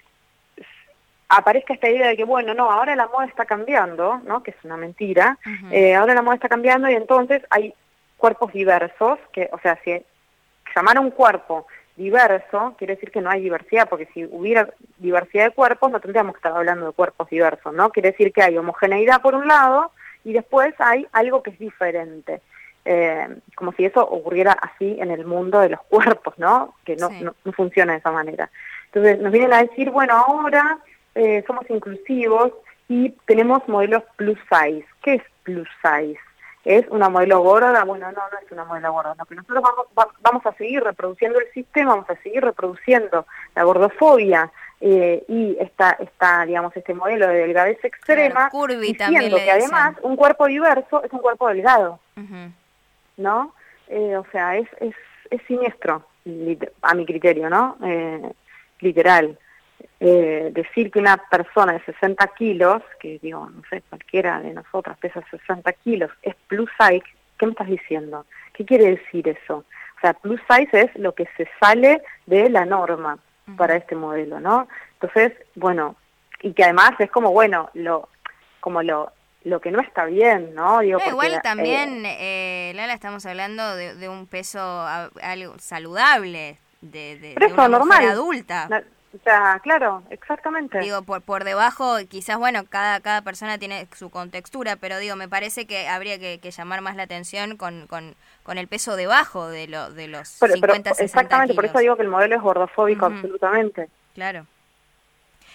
aparezca 1.29 1.75
esta 1.75 1.89
idea 1.89 2.09
de 2.09 2.17
que, 2.17 2.25
bueno, 2.25 2.55
no, 2.55 2.71
ahora 2.71 2.97
la 2.97 3.09
moda 3.09 3.27
está 3.27 3.45
cambiando, 3.45 4.21
¿no? 4.25 4.43
Que 4.43 4.53
es 4.53 4.57
una 4.65 4.77
mentira. 4.77 5.39
Eh, 5.71 5.95
ahora 5.95 6.15
la 6.15 6.23
moda 6.23 6.37
está 6.37 6.49
cambiando 6.49 6.89
y 6.89 6.95
entonces 6.95 7.43
hay 7.51 7.75
cuerpos 8.17 8.53
diversos, 8.53 9.19
que, 9.33 9.49
o 9.53 9.59
sea, 9.59 9.79
si 9.85 10.03
llamar 10.75 10.97
a 10.97 11.01
un 11.01 11.11
cuerpo 11.11 11.67
diverso 11.97 12.75
quiere 12.77 12.95
decir 12.95 13.11
que 13.11 13.21
no 13.21 13.31
hay 13.31 13.43
diversidad, 13.43 13.89
porque 13.89 14.09
si 14.13 14.25
hubiera 14.25 14.69
diversidad 14.99 15.45
de 15.45 15.51
cuerpos 15.53 15.93
no 15.93 16.01
tendríamos 16.01 16.35
que 16.35 16.39
estar 16.39 16.53
hablando 16.53 16.87
de 16.87 16.93
cuerpos 16.93 17.29
diversos, 17.31 17.73
¿no? 17.73 17.91
Quiere 17.91 18.11
decir 18.11 18.33
que 18.33 18.43
hay 18.43 18.59
homogeneidad 18.59 19.23
por 19.23 19.35
un 19.35 19.47
lado 19.47 19.93
y 20.25 20.33
después 20.33 20.75
hay 20.79 21.07
algo 21.13 21.43
que 21.43 21.51
es 21.51 21.59
diferente. 21.59 22.41
Eh, 22.87 23.29
como 23.55 23.73
si 23.73 23.85
eso 23.87 24.03
ocurriera 24.03 24.53
así 24.53 24.99
en 25.01 25.11
el 25.11 25.25
mundo 25.25 25.61
de 25.61 25.71
los 25.71 25.81
cuerpos, 25.85 26.35
¿no? 26.39 26.75
Que 26.85 26.97
no, 26.97 27.09
no, 27.09 27.35
no 27.45 27.53
funciona 27.53 27.93
de 27.93 27.99
esa 27.99 28.11
manera. 28.11 28.51
Entonces 28.87 29.19
nos 29.21 29.33
vienen 29.33 29.53
a 29.53 29.63
decir, 29.63 29.91
bueno, 29.91 30.15
ahora 30.15 30.79
eh, 31.15 31.45
somos 31.47 31.69
inclusivos 31.71 32.53
y 32.89 33.11
tenemos 33.27 33.67
modelos 33.69 34.03
plus 34.17 34.39
size. 34.51 34.87
¿Qué 35.03 35.15
es 35.15 35.23
plus 35.43 35.69
size? 35.83 36.19
¿Es 36.65 36.87
una 36.89 37.09
modelo 37.09 37.41
gorda? 37.41 37.85
Bueno, 37.85 38.11
no, 38.11 38.19
no 38.19 38.39
es 38.45 38.51
una 38.51 38.65
modelo 38.65 38.93
gorda, 38.93 39.15
no, 39.17 39.25
pero 39.27 39.43
nosotros 39.43 39.63
vamos, 39.95 40.15
vamos 40.23 40.47
a 40.47 40.53
seguir 40.55 40.83
reproduciendo 40.83 41.39
el 41.39 41.47
sistema, 41.53 41.91
vamos 41.91 42.09
a 42.09 42.17
seguir 42.23 42.43
reproduciendo 42.43 43.27
la 43.55 43.65
gordofobia 43.65 44.51
eh, 44.81 45.25
y 45.29 45.57
esta, 45.61 45.91
esta, 46.01 46.47
digamos, 46.47 46.75
este 46.77 46.95
modelo 46.95 47.29
de 47.29 47.35
delgadez 47.35 47.85
extrema, 47.85 48.51
diciendo 48.81 49.37
que 49.37 49.51
además 49.51 49.97
un 50.03 50.17
cuerpo 50.17 50.47
diverso 50.47 51.03
es 51.05 51.13
un 51.13 51.21
cuerpo 51.21 51.49
delgado, 51.49 52.01
¿no? 53.19 53.55
Eh, 53.89 54.17
o 54.17 54.25
sea, 54.33 54.57
es, 54.57 54.69
es, 54.81 54.95
es 55.31 55.43
siniestro, 55.47 56.07
a 56.81 56.95
mi 56.95 57.05
criterio, 57.05 57.51
¿no? 57.51 57.77
literal. 58.81 59.39
Eh, 60.01 60.51
decir 60.53 60.91
que 60.91 60.99
una 60.99 61.17
persona 61.17 61.73
de 61.73 61.85
60 61.85 62.27
kilos, 62.37 62.83
que 63.01 63.19
digo, 63.23 63.49
no 63.49 63.63
sé, 63.71 63.83
cualquiera 63.89 64.41
de 64.41 64.53
nosotras 64.53 64.99
pesa 64.99 65.23
60 65.31 65.73
kilos, 65.73 66.11
es 66.23 66.35
plus 66.49 66.69
size, 66.79 67.05
¿qué 67.39 67.47
me 67.47 67.53
estás 67.53 67.69
diciendo? 67.69 68.27
¿Qué 68.53 68.65
quiere 68.65 68.97
decir 68.97 69.29
eso? 69.29 69.65
O 69.97 70.01
sea, 70.01 70.13
plus 70.13 70.41
size 70.49 70.81
es 70.81 70.95
lo 70.97 71.15
que 71.15 71.27
se 71.37 71.49
sale 71.61 72.03
de 72.27 72.51
la 72.51 72.65
norma 72.65 73.19
para 73.57 73.77
este 73.77 73.95
modelo, 73.95 74.41
¿no? 74.41 74.69
Entonces, 75.01 75.33
bueno, 75.55 75.97
y 76.43 76.53
que 76.53 76.65
además 76.65 76.93
es 76.99 77.11
como, 77.11 77.31
bueno, 77.31 77.71
lo 77.75 78.09
como 78.61 78.83
lo 78.83 79.13
lo 79.45 79.61
que 79.61 79.71
no 79.71 79.81
está 79.81 80.07
bien, 80.07 80.55
¿no? 80.55 80.81
Digo, 80.81 80.99
igual 81.07 81.41
también, 81.43 82.05
eh, 82.07 82.73
Lala, 82.75 82.95
estamos 82.95 83.27
hablando 83.27 83.77
de, 83.77 84.09
un 84.09 84.27
peso 84.27 84.61
algo 84.61 85.59
saludable, 85.59 86.59
de, 86.81 87.19
de, 87.19 87.35
de 87.35 87.47
una 87.53 87.69
normal. 87.69 88.09
adulta. 88.09 88.69
O 89.15 89.23
sea, 89.23 89.61
claro, 89.63 90.03
exactamente. 90.11 90.81
Digo, 90.81 91.03
por, 91.03 91.23
por 91.23 91.45
debajo, 91.45 91.97
quizás, 92.09 92.37
bueno, 92.37 92.65
cada, 92.69 93.01
cada 93.01 93.23
persona 93.23 93.59
tiene 93.59 93.87
su 93.95 94.11
contextura, 94.11 94.77
pero 94.77 94.99
digo, 94.99 95.15
me 95.15 95.29
parece 95.29 95.67
que 95.67 95.87
habría 95.87 96.19
que, 96.19 96.39
llamar 96.51 96.81
más 96.81 96.97
la 96.97 97.05
atención 97.05 97.57
con, 97.57 97.87
con, 97.87 98.17
con 98.43 98.59
el 98.59 98.67
peso 98.67 98.97
debajo 98.97 99.49
de, 99.49 99.69
lo, 99.69 99.91
de 99.91 100.09
los 100.09 100.29
50, 100.29 100.95
60 100.95 101.03
Exactamente, 101.05 101.55
por 101.55 101.65
eso 101.65 101.79
digo 101.79 101.97
que 101.97 102.03
el 102.03 102.09
modelo 102.09 102.35
es 102.35 102.43
gordofóbico, 102.43 103.07
absolutamente. 103.07 103.89
Claro. 104.15 104.47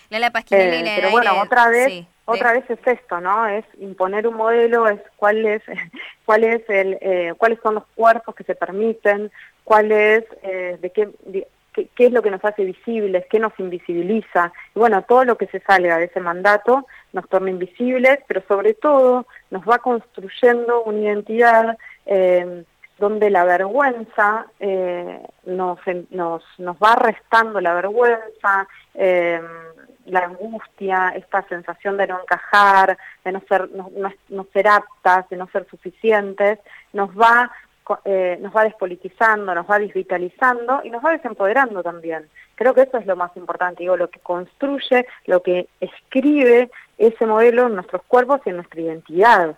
Lala 0.10 0.32
Pasquinelli 0.32 0.90
eh, 0.90 0.94
Pero 0.96 1.12
bueno, 1.12 1.42
otra 1.42 1.70
vez... 1.70 2.06
Otra 2.32 2.54
vez 2.54 2.70
es 2.70 2.78
esto, 2.86 3.20
¿no? 3.20 3.48
Es 3.48 3.66
imponer 3.80 4.28
un 4.28 4.36
modelo, 4.36 4.88
es 4.88 5.02
cuál 5.16 5.44
es, 5.48 5.64
cuál 6.26 6.44
es 6.44 6.62
el, 6.70 7.00
eh, 7.02 7.34
cuáles 7.36 7.60
son 7.64 7.74
los 7.74 7.86
cuerpos 7.96 8.36
que 8.36 8.44
se 8.44 8.54
permiten, 8.54 9.32
cuál 9.64 9.92
es, 9.92 10.24
eh, 10.44 10.78
de 10.80 10.92
qué, 10.92 11.10
qué, 11.74 11.90
es 11.98 12.12
lo 12.12 12.22
que 12.22 12.32
nos 12.32 12.44
hace 12.44 12.64
visibles, 12.66 13.26
qué 13.30 13.40
nos 13.40 13.54
invisibiliza. 13.60 14.52
Y 14.76 14.80
bueno, 14.80 15.04
todo 15.04 15.26
lo 15.26 15.38
que 15.38 15.48
se 15.48 15.60
salga 15.60 15.98
de 15.98 16.06
ese 16.06 16.20
mandato 16.20 16.86
nos 17.14 17.28
torna 17.30 17.50
invisibles, 17.50 18.20
pero 18.28 18.42
sobre 18.48 18.74
todo 18.74 19.26
nos 19.52 19.64
va 19.64 19.80
construyendo 19.80 20.84
una 20.84 21.00
identidad 21.00 21.78
eh, 22.06 22.64
donde 22.98 23.30
la 23.30 23.46
vergüenza 23.46 24.46
nos, 25.46 25.80
nos, 26.10 26.44
nos 26.58 26.78
va 26.78 26.96
restando 26.96 27.62
la 27.62 27.74
vergüenza, 27.74 28.68
la 30.10 30.26
angustia, 30.26 31.14
esta 31.16 31.44
sensación 31.48 31.98
de 31.98 32.08
no 32.08 32.22
encajar, 32.22 32.98
de 33.24 33.32
no 33.32 33.42
ser, 33.48 33.70
no, 33.72 34.48
ser 34.54 34.68
aptas, 34.68 35.30
de 35.30 35.38
no 35.38 35.48
ser 35.48 35.68
suficientes, 35.70 36.60
nos 36.94 37.10
va, 37.12 37.52
eh, 38.06 38.38
nos 38.42 38.56
va 38.56 38.64
despolitizando, 38.64 39.54
nos 39.54 39.70
va 39.70 39.80
desvitalizando 39.80 40.82
y 40.84 40.90
nos 40.90 41.04
va 41.04 41.12
desempoderando 41.12 41.82
también. 41.84 42.28
Creo 42.56 42.74
que 42.74 42.82
eso 42.82 42.98
es 42.98 43.06
lo 43.06 43.16
más 43.16 43.36
importante, 43.38 43.84
digo, 43.84 43.98
lo 43.98 44.10
que 44.10 44.20
construye, 44.20 45.06
lo 45.26 45.42
que 45.42 45.68
escribe 45.80 46.70
ese 46.98 47.26
modelo 47.26 47.68
en 47.68 47.76
nuestros 47.76 48.02
cuerpos 48.04 48.42
y 48.46 48.50
en 48.50 48.58
nuestra 48.58 48.82
identidad. 48.82 49.58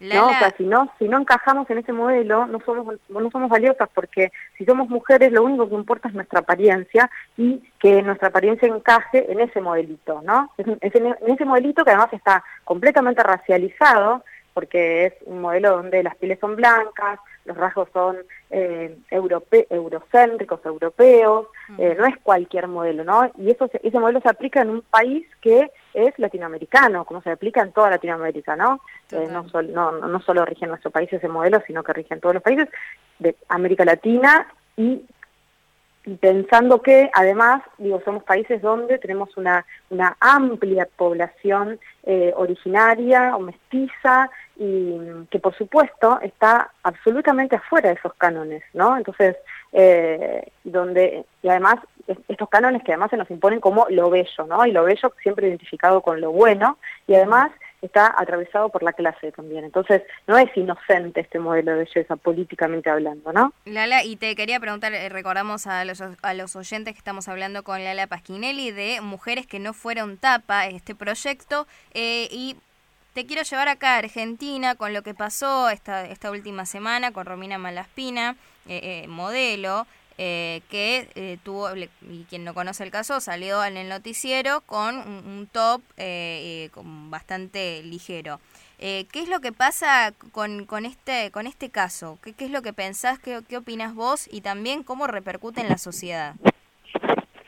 ¿no? 0.00 0.26
O 0.26 0.34
sea, 0.34 0.52
si 0.56 0.64
no, 0.64 0.92
si 0.98 1.08
no 1.08 1.18
encajamos 1.18 1.68
en 1.70 1.78
ese 1.78 1.92
modelo, 1.92 2.46
no 2.46 2.60
somos, 2.60 2.96
no 3.08 3.30
somos 3.30 3.48
valiosas 3.48 3.88
porque 3.94 4.32
si 4.58 4.64
somos 4.64 4.88
mujeres 4.88 5.32
lo 5.32 5.42
único 5.42 5.68
que 5.68 5.74
importa 5.74 6.08
es 6.08 6.14
nuestra 6.14 6.40
apariencia 6.40 7.10
y 7.36 7.62
que 7.78 8.02
nuestra 8.02 8.28
apariencia 8.28 8.68
encaje 8.68 9.30
en 9.30 9.40
ese 9.40 9.60
modelito, 9.60 10.20
¿no? 10.22 10.50
en 10.58 10.78
ese 10.80 11.44
modelito 11.44 11.84
que 11.84 11.90
además 11.90 12.12
está 12.12 12.44
completamente 12.64 13.22
racializado, 13.22 14.22
porque 14.54 15.06
es 15.06 15.14
un 15.26 15.40
modelo 15.40 15.76
donde 15.76 16.02
las 16.02 16.16
pieles 16.16 16.38
son 16.38 16.56
blancas, 16.56 17.18
los 17.44 17.56
rasgos 17.56 17.88
son 17.92 18.16
eh, 18.50 18.96
eurocéntricos, 19.10 20.64
europeos, 20.64 21.48
eh, 21.76 21.94
no 21.98 22.06
es 22.06 22.16
cualquier 22.22 22.68
modelo, 22.68 23.04
¿no? 23.04 23.30
Y 23.36 23.50
eso 23.50 23.68
ese 23.82 23.98
modelo 23.98 24.20
se 24.20 24.30
aplica 24.30 24.62
en 24.62 24.70
un 24.70 24.82
país 24.82 25.26
que 25.42 25.70
es 25.92 26.18
latinoamericano, 26.18 27.04
como 27.04 27.20
se 27.20 27.30
aplica 27.30 27.60
en 27.60 27.72
toda 27.72 27.90
Latinoamérica, 27.90 28.56
¿no? 28.56 28.80
Eh, 29.10 29.28
no, 29.30 29.44
no, 29.62 29.92
no 29.92 30.20
solo 30.20 30.44
rige 30.44 30.64
en 30.64 30.70
nuestro 30.70 30.90
país 30.90 31.12
ese 31.12 31.28
modelo, 31.28 31.62
sino 31.66 31.82
que 31.82 31.92
rige 31.92 32.14
en 32.14 32.20
todos 32.20 32.34
los 32.34 32.42
países 32.42 32.68
de 33.18 33.36
América 33.48 33.84
Latina 33.84 34.46
y 34.76 35.04
pensando 36.20 36.82
que 36.82 37.10
además, 37.14 37.62
digo, 37.78 38.00
somos 38.04 38.22
países 38.24 38.60
donde 38.60 38.98
tenemos 38.98 39.36
una, 39.36 39.64
una 39.90 40.16
amplia 40.20 40.86
población 40.96 41.78
eh, 42.04 42.32
originaria 42.36 43.34
o 43.36 43.40
mestiza 43.40 44.30
y 44.56 44.98
que 45.30 45.38
por 45.38 45.54
supuesto 45.56 46.20
está 46.20 46.70
absolutamente 46.82 47.56
afuera 47.56 47.88
de 47.88 47.94
esos 47.96 48.14
cánones, 48.14 48.62
¿no? 48.74 48.96
Entonces, 48.96 49.36
eh, 49.72 50.46
donde, 50.62 51.24
y 51.42 51.48
además, 51.48 51.76
estos 52.28 52.48
cánones 52.50 52.82
que 52.84 52.92
además 52.92 53.10
se 53.10 53.16
nos 53.16 53.30
imponen 53.30 53.60
como 53.60 53.86
lo 53.88 54.10
bello, 54.10 54.46
¿no? 54.46 54.66
Y 54.66 54.72
lo 54.72 54.84
bello 54.84 55.12
siempre 55.22 55.48
identificado 55.48 56.02
con 56.02 56.20
lo 56.20 56.30
bueno, 56.32 56.78
y 57.06 57.14
además 57.14 57.50
está 57.86 58.14
atravesado 58.16 58.68
por 58.68 58.82
la 58.82 58.92
clase 58.92 59.32
también. 59.32 59.64
Entonces, 59.64 60.02
no 60.26 60.38
es 60.38 60.54
inocente 60.56 61.20
este 61.20 61.38
modelo 61.38 61.72
de 61.72 61.84
belleza, 61.84 62.16
políticamente 62.16 62.90
hablando, 62.90 63.32
¿no? 63.32 63.52
Lala, 63.64 64.04
y 64.04 64.16
te 64.16 64.34
quería 64.36 64.60
preguntar, 64.60 64.92
eh, 64.94 65.08
recordamos 65.08 65.66
a 65.66 65.84
los, 65.84 66.00
a 66.00 66.34
los 66.34 66.56
oyentes 66.56 66.94
que 66.94 66.98
estamos 66.98 67.28
hablando 67.28 67.62
con 67.62 67.82
Lala 67.82 68.06
Pasquinelli 68.06 68.70
de 68.70 69.00
Mujeres 69.00 69.46
que 69.46 69.58
no 69.58 69.72
fueron 69.72 70.16
tapa, 70.16 70.66
este 70.66 70.94
proyecto, 70.94 71.66
eh, 71.92 72.28
y 72.30 72.56
te 73.12 73.26
quiero 73.26 73.42
llevar 73.42 73.68
acá 73.68 73.94
a 73.94 73.98
Argentina 73.98 74.74
con 74.74 74.92
lo 74.92 75.02
que 75.02 75.14
pasó 75.14 75.70
esta, 75.70 76.06
esta 76.06 76.30
última 76.30 76.66
semana 76.66 77.12
con 77.12 77.26
Romina 77.26 77.58
Malaspina, 77.58 78.36
eh, 78.66 79.06
modelo, 79.08 79.86
eh, 80.16 80.62
que 80.70 81.08
eh, 81.16 81.38
tuvo, 81.42 81.68
y 81.76 82.24
quien 82.28 82.44
no 82.44 82.54
conoce 82.54 82.84
el 82.84 82.90
caso, 82.90 83.20
salió 83.20 83.64
en 83.64 83.76
el 83.76 83.88
noticiero 83.88 84.60
con 84.60 84.96
un, 84.96 85.48
top 85.50 85.82
eh, 85.96 86.70
bastante 87.10 87.82
ligero. 87.82 88.40
¿Qué 88.78 89.06
es 89.14 89.28
lo 89.28 89.40
que 89.40 89.50
pasa 89.52 90.12
con, 90.32 90.66
con, 90.66 90.84
este, 90.84 91.30
con 91.30 91.46
este 91.46 91.70
caso? 91.70 92.18
¿Qué, 92.22 92.34
¿Qué, 92.34 92.44
es 92.44 92.50
lo 92.50 92.60
que 92.60 92.74
pensás? 92.74 93.18
¿Qué, 93.18 93.40
¿Qué 93.48 93.56
opinas 93.56 93.94
vos? 93.94 94.28
Y 94.30 94.42
también 94.42 94.82
cómo 94.82 95.06
repercute 95.06 95.62
en 95.62 95.68
la 95.68 95.78
sociedad. 95.78 96.34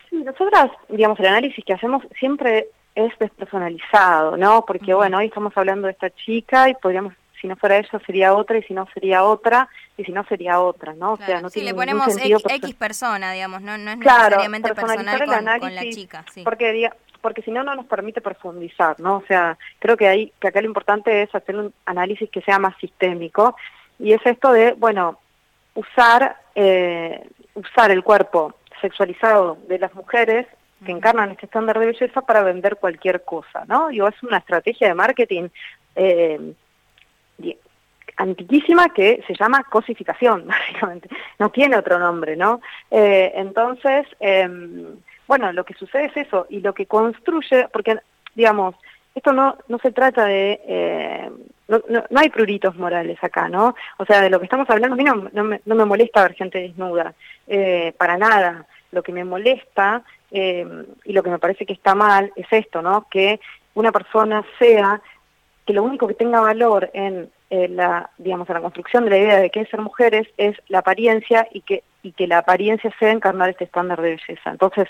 Sí, 0.08 0.16
nosotras, 0.16 0.70
digamos, 0.88 1.20
el 1.20 1.26
análisis 1.26 1.62
que 1.62 1.74
hacemos 1.74 2.02
siempre 2.18 2.68
es 2.94 3.12
despersonalizado, 3.18 4.38
¿no? 4.38 4.64
Porque, 4.64 4.94
bueno, 4.94 5.18
hoy 5.18 5.26
estamos 5.26 5.54
hablando 5.56 5.86
de 5.86 5.92
esta 5.92 6.08
chica 6.10 6.70
y 6.70 6.74
podríamos 6.74 7.12
si 7.40 7.48
no 7.48 7.56
fuera 7.56 7.78
ella 7.78 8.00
sería 8.04 8.34
otra 8.34 8.58
y 8.58 8.62
si 8.62 8.74
no 8.74 8.86
sería 8.92 9.24
otra 9.24 9.68
y 9.96 10.04
si 10.04 10.12
no 10.12 10.24
sería 10.24 10.60
otra, 10.60 10.94
¿no? 10.94 11.12
O 11.12 11.16
sea, 11.16 11.40
no 11.40 11.50
si 11.50 11.62
le 11.62 11.74
ponemos 11.74 12.16
X, 12.16 12.74
persona, 12.74 13.32
digamos, 13.32 13.62
no, 13.62 13.78
no 13.78 13.90
es 13.92 13.98
necesariamente 13.98 14.74
personal 14.74 15.60
con, 15.60 15.74
la 15.74 15.82
chica, 15.90 16.24
sí. 16.32 16.42
Porque 16.42 16.90
porque 17.20 17.42
si 17.42 17.50
no 17.50 17.64
no 17.64 17.74
nos 17.74 17.86
permite 17.86 18.20
profundizar, 18.20 19.00
¿no? 19.00 19.16
O 19.16 19.24
sea, 19.26 19.58
creo 19.78 19.96
que 19.96 20.06
ahí 20.06 20.32
que 20.40 20.48
acá 20.48 20.60
lo 20.60 20.68
importante 20.68 21.22
es 21.22 21.34
hacer 21.34 21.56
un 21.56 21.72
análisis 21.84 22.30
que 22.30 22.42
sea 22.42 22.58
más 22.58 22.76
sistémico 22.78 23.56
y 23.98 24.12
es 24.12 24.24
esto 24.24 24.52
de, 24.52 24.72
bueno, 24.72 25.18
usar 25.74 26.36
eh, 26.54 27.28
usar 27.54 27.90
el 27.90 28.04
cuerpo 28.04 28.54
sexualizado 28.80 29.58
de 29.68 29.78
las 29.78 29.94
mujeres 29.94 30.46
que 30.84 30.92
encarnan 30.92 31.30
este 31.30 31.46
estándar 31.46 31.78
de 31.78 31.86
belleza 31.86 32.20
para 32.20 32.42
vender 32.42 32.76
cualquier 32.76 33.24
cosa, 33.24 33.64
¿no? 33.66 33.88
Digo, 33.88 34.08
es 34.08 34.22
una 34.22 34.38
estrategia 34.38 34.88
de 34.88 34.94
marketing 34.94 35.48
eh, 35.94 36.52
antiquísima 38.16 38.88
que 38.90 39.22
se 39.26 39.34
llama 39.34 39.64
cosificación, 39.64 40.46
básicamente. 40.48 41.08
No 41.38 41.50
tiene 41.50 41.76
otro 41.76 41.98
nombre, 41.98 42.36
¿no? 42.36 42.60
Eh, 42.90 43.32
entonces, 43.34 44.06
em, 44.20 44.96
bueno, 45.26 45.52
lo 45.52 45.64
que 45.64 45.74
sucede 45.74 46.06
es 46.06 46.16
eso, 46.16 46.46
y 46.48 46.60
lo 46.60 46.72
que 46.72 46.86
construye, 46.86 47.68
porque, 47.72 47.98
digamos, 48.34 48.74
esto 49.14 49.32
no, 49.32 49.56
no 49.68 49.78
se 49.78 49.92
trata 49.92 50.26
de... 50.26 50.60
Eh, 50.66 51.30
no, 51.68 51.82
no, 51.88 52.04
hay 52.20 52.28
pruritos 52.28 52.76
morales 52.76 53.18
acá, 53.22 53.48
¿no? 53.48 53.74
O 53.96 54.04
sea, 54.04 54.20
de 54.20 54.30
lo 54.30 54.38
que 54.38 54.44
estamos 54.44 54.70
hablando, 54.70 54.94
a 54.94 54.96
mí 54.96 55.02
no, 55.02 55.28
no, 55.32 55.42
me, 55.42 55.60
me 55.64 55.84
molesta 55.84 56.22
ver 56.22 56.34
gente 56.34 56.60
desnuda, 56.60 57.14
eh, 57.48 57.92
para 57.98 58.16
nada. 58.16 58.66
Lo 58.92 59.02
que 59.02 59.12
me 59.12 59.24
molesta 59.24 60.02
em, 60.30 60.86
y 61.04 61.12
lo 61.12 61.24
que 61.24 61.30
me 61.30 61.40
parece 61.40 61.66
que 61.66 61.72
está 61.72 61.94
mal 61.94 62.32
es 62.36 62.46
esto, 62.50 62.82
¿no? 62.82 63.08
Que 63.10 63.40
una 63.74 63.90
persona 63.90 64.44
sea 64.60 65.00
que 65.66 65.72
lo 65.72 65.82
único 65.82 66.06
que 66.06 66.14
tenga 66.14 66.40
valor 66.40 66.90
en 66.94 67.28
eh, 67.50 67.68
la, 67.68 68.10
digamos, 68.18 68.48
la 68.48 68.60
construcción 68.60 69.04
de 69.04 69.10
la 69.10 69.18
idea 69.18 69.40
de 69.40 69.50
qué 69.50 69.60
es 69.60 69.68
ser 69.68 69.80
mujeres 69.80 70.26
es 70.36 70.56
la 70.68 70.78
apariencia 70.78 71.46
y 71.52 71.60
que, 71.60 71.84
y 72.02 72.12
que 72.12 72.26
la 72.26 72.38
apariencia 72.38 72.92
sea 72.98 73.12
encarnar 73.12 73.50
este 73.50 73.64
estándar 73.64 74.00
de 74.00 74.10
belleza. 74.10 74.50
Entonces, 74.50 74.88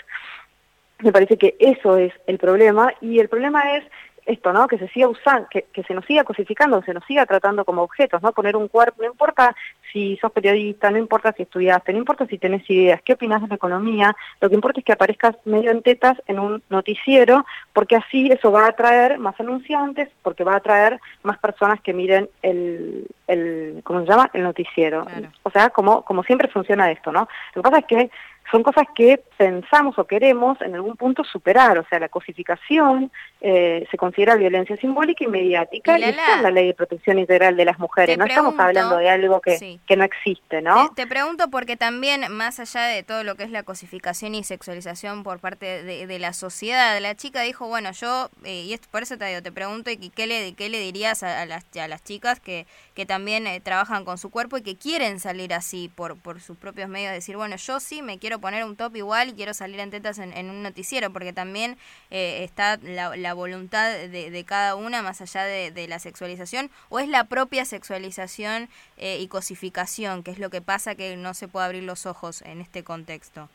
me 0.99 1.11
parece 1.11 1.37
que 1.37 1.55
eso 1.59 1.97
es 1.97 2.13
el 2.25 2.39
problema 2.39 2.93
y 3.01 3.19
el 3.19 3.29
problema 3.29 3.77
es 3.77 3.83
esto, 4.27 4.53
¿no? 4.53 4.67
Que 4.67 4.77
se 4.77 4.87
siga 4.89 5.07
usando, 5.07 5.47
que, 5.49 5.63
que, 5.73 5.83
se 5.83 5.93
nos 5.93 6.05
siga 6.05 6.23
cosificando, 6.23 6.81
se 6.83 6.93
nos 6.93 7.03
siga 7.05 7.25
tratando 7.25 7.65
como 7.65 7.81
objetos, 7.81 8.21
¿no? 8.21 8.33
Poner 8.33 8.55
un 8.55 8.67
cuerpo, 8.67 9.01
no 9.01 9.07
importa 9.07 9.55
si 9.91 10.17
sos 10.17 10.31
periodista, 10.31 10.91
no 10.91 10.97
importa 10.97 11.33
si 11.33 11.43
estudiaste, 11.43 11.93
no 11.93 11.99
importa 11.99 12.25
si 12.27 12.37
tenés 12.37 12.69
ideas, 12.69 13.01
qué 13.03 13.13
opinas 13.13 13.41
de 13.41 13.47
la 13.47 13.55
economía, 13.55 14.15
lo 14.41 14.49
que 14.49 14.55
importa 14.55 14.79
es 14.79 14.85
que 14.85 14.91
aparezcas 14.91 15.35
medio 15.45 15.71
en 15.71 15.81
tetas 15.81 16.21
en 16.27 16.39
un 16.39 16.61
noticiero, 16.69 17.45
porque 17.73 17.95
así 17.95 18.29
eso 18.29 18.51
va 18.51 18.65
a 18.65 18.69
atraer 18.69 19.17
más 19.17 19.39
anunciantes, 19.39 20.09
porque 20.21 20.43
va 20.43 20.53
a 20.53 20.57
atraer 20.57 20.99
más 21.23 21.37
personas 21.39 21.81
que 21.81 21.93
miren 21.93 22.29
el, 22.41 23.07
el 23.27 23.81
¿cómo 23.83 24.01
se 24.01 24.07
llama? 24.07 24.29
El 24.33 24.43
noticiero. 24.43 25.05
O 25.43 25.49
sea, 25.49 25.69
como, 25.69 26.03
como 26.03 26.23
siempre 26.23 26.49
funciona 26.49 26.91
esto, 26.91 27.11
¿no? 27.11 27.27
Lo 27.55 27.61
que 27.61 27.69
pasa 27.69 27.79
es 27.79 27.85
que 27.85 28.11
son 28.51 28.63
cosas 28.63 28.85
que 28.95 29.21
pensamos 29.37 29.97
o 29.99 30.05
queremos 30.05 30.59
en 30.61 30.75
algún 30.75 30.95
punto 30.95 31.23
superar, 31.23 31.77
o 31.77 31.85
sea, 31.89 31.99
la 31.99 32.09
cosificación 32.09 33.11
eh, 33.41 33.85
se 33.91 33.97
considera 33.97 34.35
violencia 34.35 34.77
simbólica 34.77 35.23
y 35.23 35.27
mediática 35.27 35.99
y, 35.99 36.03
está 36.03 36.37
en 36.37 36.43
la 36.43 36.51
ley 36.51 36.67
de 36.67 36.73
protección 36.73 37.19
integral 37.19 37.57
de 37.57 37.65
las 37.65 37.77
mujeres, 37.77 38.17
no 38.17 38.25
estamos 38.25 38.57
hablando 38.57 38.97
de 38.97 39.09
algo 39.09 39.41
que, 39.41 39.79
que 39.85 39.97
no 39.97 40.03
existe, 40.03 40.61
¿no? 40.61 40.93
Te, 40.95 41.07
pregunto 41.07 41.49
porque 41.49 41.77
también, 41.77 42.31
más 42.31 42.59
allá 42.59 42.83
de 42.83 43.03
todo 43.03 43.23
lo 43.23 43.35
que 43.35 43.43
es 43.43 43.51
la 43.51 43.63
cosificación 43.63 44.35
y 44.35 44.43
sexualización 44.43 45.23
por 45.23 45.39
parte 45.39 45.83
de, 45.83 46.17
la 46.17 46.33
sociedad, 46.33 46.99
la 46.99 47.15
chica 47.15 47.41
dijo, 47.41 47.67
bueno, 47.67 47.91
yo, 47.91 48.29
eh, 48.43 48.63
y 48.63 48.73
esto, 48.73 48.87
por 48.91 49.03
eso 49.03 49.17
te 49.17 49.25
digo, 49.25 49.41
te 49.43 49.51
pregunto, 49.51 49.91
¿y 49.91 50.09
qué 50.09 50.25
le, 50.25 50.55
qué 50.55 50.69
le 50.69 50.79
dirías 50.79 51.21
a, 51.21 51.45
las, 51.45 51.65
a 51.77 51.87
las 51.87 52.03
chicas 52.03 52.39
que, 52.39 52.65
que 52.95 53.05
también 53.05 53.45
eh, 53.45 53.59
trabajan 53.59 54.03
con 54.03 54.17
su 54.17 54.31
cuerpo 54.31 54.57
y 54.57 54.63
que 54.63 54.77
quieren 54.77 55.19
salir 55.19 55.53
así 55.53 55.91
por, 55.93 56.17
por 56.17 56.41
sus 56.41 56.57
propios 56.57 56.89
medios? 56.89 57.13
Decir, 57.13 57.37
bueno, 57.37 57.55
yo 57.57 57.79
sí 57.79 58.01
me 58.01 58.17
quiero 58.17 58.36
poner 58.39 58.63
un 58.63 58.75
top 58.75 58.95
igual 58.95 59.29
y 59.29 59.33
quiero 59.33 59.53
salir 59.53 59.79
en 59.79 59.91
tetas 59.91 60.19
en, 60.19 60.49
un 60.49 60.63
noticiero, 60.63 61.11
porque 61.11 61.33
también 61.33 61.77
eh, 62.11 62.43
está 62.43 62.77
la, 62.81 63.33
voluntad 63.33 63.91
de, 63.91 64.43
cada 64.45 64.75
una 64.75 65.01
más 65.01 65.21
allá 65.21 65.43
de, 65.43 65.87
la 65.87 65.99
sexualización, 65.99 66.69
o 66.89 66.99
es 66.99 67.07
la 67.07 67.25
propia 67.25 67.65
sexualización 67.65 68.69
eh, 68.97 69.17
y 69.19 69.27
cosificación, 69.27 70.23
que 70.23 70.31
es 70.31 70.39
lo 70.39 70.49
que 70.49 70.61
pasa 70.61 70.95
que 70.95 71.15
no 71.17 71.33
se 71.33 71.47
puede 71.47 71.65
abrir 71.65 71.83
los 71.83 72.05
ojos 72.05 72.41
en 72.41 72.61
este 72.61 72.83
contexto. 72.83 73.49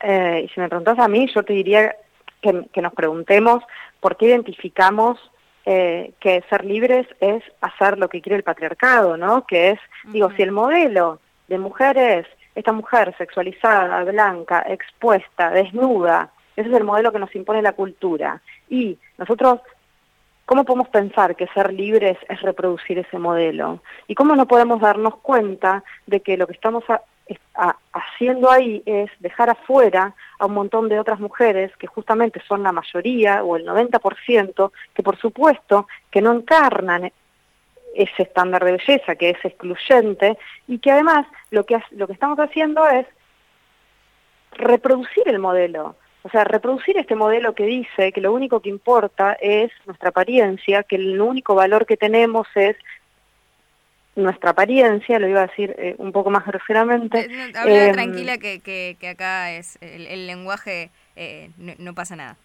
Eh, 0.00 0.42
y 0.44 0.48
si 0.48 0.60
me 0.60 0.68
preguntas 0.68 0.98
a 0.98 1.08
mí, 1.08 1.28
yo 1.34 1.42
te 1.42 1.52
diría 1.52 1.94
que, 2.40 2.52
nos 2.80 2.92
preguntemos 2.94 3.64
por 4.00 4.16
qué 4.16 4.26
identificamos 4.26 5.18
que 5.64 6.42
ser 6.48 6.64
libres 6.64 7.06
es 7.20 7.42
hacer 7.60 7.98
lo 7.98 8.08
que 8.08 8.22
quiere 8.22 8.36
el 8.36 8.42
patriarcado, 8.42 9.18
¿no? 9.18 9.46
Que 9.46 9.72
es, 9.72 9.80
digo, 10.04 10.32
si 10.34 10.40
el 10.40 10.50
modelo 10.50 11.20
de 11.48 11.58
mujeres 11.58 12.26
esta 12.58 12.72
mujer 12.72 13.14
sexualizada, 13.16 14.02
blanca, 14.02 14.64
expuesta, 14.66 15.50
desnuda, 15.50 16.30
ese 16.56 16.68
es 16.68 16.74
el 16.74 16.82
modelo 16.82 17.12
que 17.12 17.20
nos 17.20 17.34
impone 17.36 17.62
la 17.62 17.72
cultura. 17.72 18.42
Y 18.68 18.98
nosotros, 19.16 19.60
¿cómo 20.44 20.64
podemos 20.64 20.88
pensar 20.88 21.36
que 21.36 21.46
ser 21.48 21.72
libres 21.72 22.18
es 22.28 22.42
reproducir 22.42 22.98
ese 22.98 23.16
modelo? 23.16 23.80
¿Y 24.08 24.16
cómo 24.16 24.34
no 24.34 24.46
podemos 24.46 24.80
darnos 24.80 25.18
cuenta 25.18 25.84
de 26.06 26.20
que 26.20 26.36
lo 26.36 26.48
que 26.48 26.54
estamos 26.54 26.82
haciendo 27.92 28.50
ahí 28.50 28.82
es 28.86 29.08
dejar 29.20 29.50
afuera 29.50 30.14
a 30.40 30.46
un 30.46 30.54
montón 30.54 30.88
de 30.88 30.98
otras 30.98 31.20
mujeres 31.20 31.70
que 31.76 31.86
justamente 31.86 32.42
son 32.48 32.64
la 32.64 32.72
mayoría 32.72 33.44
o 33.44 33.56
el 33.56 33.64
90%, 33.64 34.72
que 34.94 35.02
por 35.04 35.16
supuesto 35.16 35.86
que 36.10 36.22
no 36.22 36.32
encarnan 36.32 37.12
ese 37.94 38.22
estándar 38.22 38.64
de 38.64 38.72
belleza 38.72 39.16
que 39.16 39.30
es 39.30 39.44
excluyente 39.44 40.38
y 40.66 40.78
que 40.78 40.90
además 40.90 41.26
lo 41.50 41.64
que, 41.64 41.80
lo 41.90 42.06
que 42.06 42.12
estamos 42.12 42.38
haciendo 42.38 42.86
es 42.88 43.06
reproducir 44.52 45.28
el 45.28 45.38
modelo. 45.38 45.96
O 46.22 46.30
sea, 46.30 46.44
reproducir 46.44 46.96
este 46.98 47.14
modelo 47.14 47.54
que 47.54 47.64
dice 47.64 48.12
que 48.12 48.20
lo 48.20 48.32
único 48.32 48.60
que 48.60 48.68
importa 48.68 49.34
es 49.40 49.70
nuestra 49.86 50.10
apariencia, 50.10 50.82
que 50.82 50.96
el 50.96 51.20
único 51.20 51.54
valor 51.54 51.86
que 51.86 51.96
tenemos 51.96 52.46
es 52.54 52.76
nuestra 54.16 54.50
apariencia, 54.50 55.18
lo 55.18 55.28
iba 55.28 55.42
a 55.42 55.46
decir 55.46 55.74
eh, 55.78 55.94
un 55.98 56.12
poco 56.12 56.30
más 56.30 56.44
groseramente. 56.44 57.20
Eh, 57.20 57.52
habla 57.54 57.86
em, 57.86 57.92
tranquila 57.92 58.38
que, 58.38 58.60
que, 58.60 59.08
acá 59.08 59.52
es 59.52 59.78
el, 59.80 60.26
lenguaje, 60.26 60.90
eh, 61.14 61.50
no, 61.56 61.94
pasa 61.94 62.16
nada. 62.16 62.36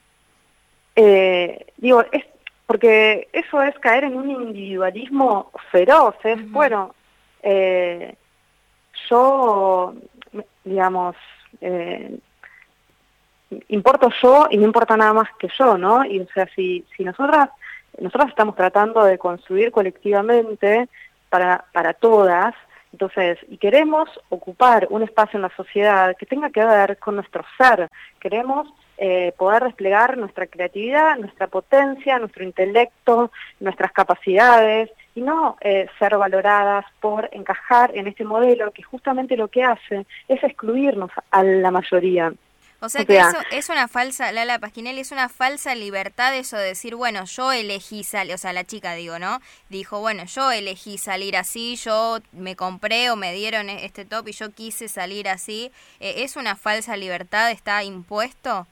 digo, 1.77 2.05
es, 2.11 2.23
porque 2.65 3.27
eso 3.33 3.61
es 3.61 3.77
caer 3.79 4.05
en 4.05 4.15
un 4.15 4.29
individualismo 4.29 5.51
feroz, 5.71 6.15
es, 6.23 6.49
bueno, 6.51 6.95
eh, 7.41 8.15
yo, 9.09 9.93
digamos, 10.63 11.15
eh, 11.61 12.17
importo 13.67 14.09
yo 14.21 14.47
y 14.49 14.57
no 14.57 14.63
importa 14.63 14.97
nada 14.97 15.13
más 15.13 15.29
que 15.37 15.49
yo, 15.57 15.77
¿no? 15.77 16.05
Y 16.05 16.19
o 16.19 16.27
sea, 16.33 16.47
si, 16.55 16.85
si 16.95 17.03
nosotras, 17.03 17.49
nosotras 17.99 18.29
estamos 18.29 18.55
tratando 18.55 19.03
de 19.03 19.17
construir 19.17 19.71
colectivamente 19.71 20.87
para, 21.29 21.65
para 21.73 21.93
todas, 21.93 22.55
entonces, 22.91 23.39
y 23.49 23.57
queremos 23.57 24.07
ocupar 24.29 24.87
un 24.91 25.01
espacio 25.01 25.37
en 25.37 25.41
la 25.41 25.55
sociedad 25.55 26.15
que 26.15 26.27
tenga 26.27 26.51
que 26.51 26.63
ver 26.63 26.97
con 26.99 27.15
nuestro 27.15 27.43
ser, 27.57 27.89
queremos 28.19 28.67
eh, 28.97 29.33
poder 29.37 29.63
desplegar 29.63 30.17
nuestra 30.17 30.47
creatividad, 30.47 31.17
nuestra 31.17 31.47
potencia, 31.47 32.19
nuestro 32.19 32.43
intelecto, 32.43 33.31
nuestras 33.59 33.91
capacidades 33.91 34.91
y 35.15 35.21
no 35.21 35.57
eh, 35.61 35.87
ser 35.99 36.17
valoradas 36.17 36.85
por 36.99 37.29
encajar 37.31 37.91
en 37.95 38.07
este 38.07 38.23
modelo 38.23 38.71
que 38.71 38.83
justamente 38.83 39.37
lo 39.37 39.47
que 39.47 39.63
hace 39.63 40.05
es 40.27 40.43
excluirnos 40.43 41.11
a 41.31 41.43
la 41.43 41.71
mayoría. 41.71 42.33
O 42.83 42.89
sea 42.89 43.05
que 43.05 43.17
eso 43.17 43.37
es 43.51 43.69
una 43.69 43.87
falsa, 43.87 44.33
Lala 44.33 44.59
Pasquinelli, 44.59 44.99
es 44.99 45.13
una 45.13 45.29
falsa 45.29 45.73
libertad 45.73 46.35
eso 46.35 46.57
de 46.57 46.65
decir, 46.65 46.95
bueno, 46.95 47.23
yo 47.23 47.53
elegí 47.53 48.03
salir, 48.03 48.35
o 48.35 48.37
sea, 48.37 48.51
la 48.51 48.65
chica 48.65 48.93
digo, 48.93 49.19
¿no? 49.19 49.39
Dijo, 49.69 50.01
bueno, 50.01 50.25
yo 50.25 50.51
elegí 50.51 50.97
salir 50.97 51.37
así, 51.37 51.77
yo 51.77 52.17
me 52.33 52.57
compré 52.57 53.09
o 53.09 53.15
me 53.15 53.31
dieron 53.31 53.69
e-, 53.69 53.85
este 53.85 54.03
top 54.03 54.27
y 54.27 54.33
yo 54.33 54.51
quise 54.51 54.89
salir 54.89 55.29
así. 55.29 55.71
Eh, 56.01 56.23
¿Es 56.23 56.35
una 56.35 56.57
falsa 56.57 56.97
libertad? 56.97 57.51
¿Está 57.51 57.81
impuesto? 57.85 58.67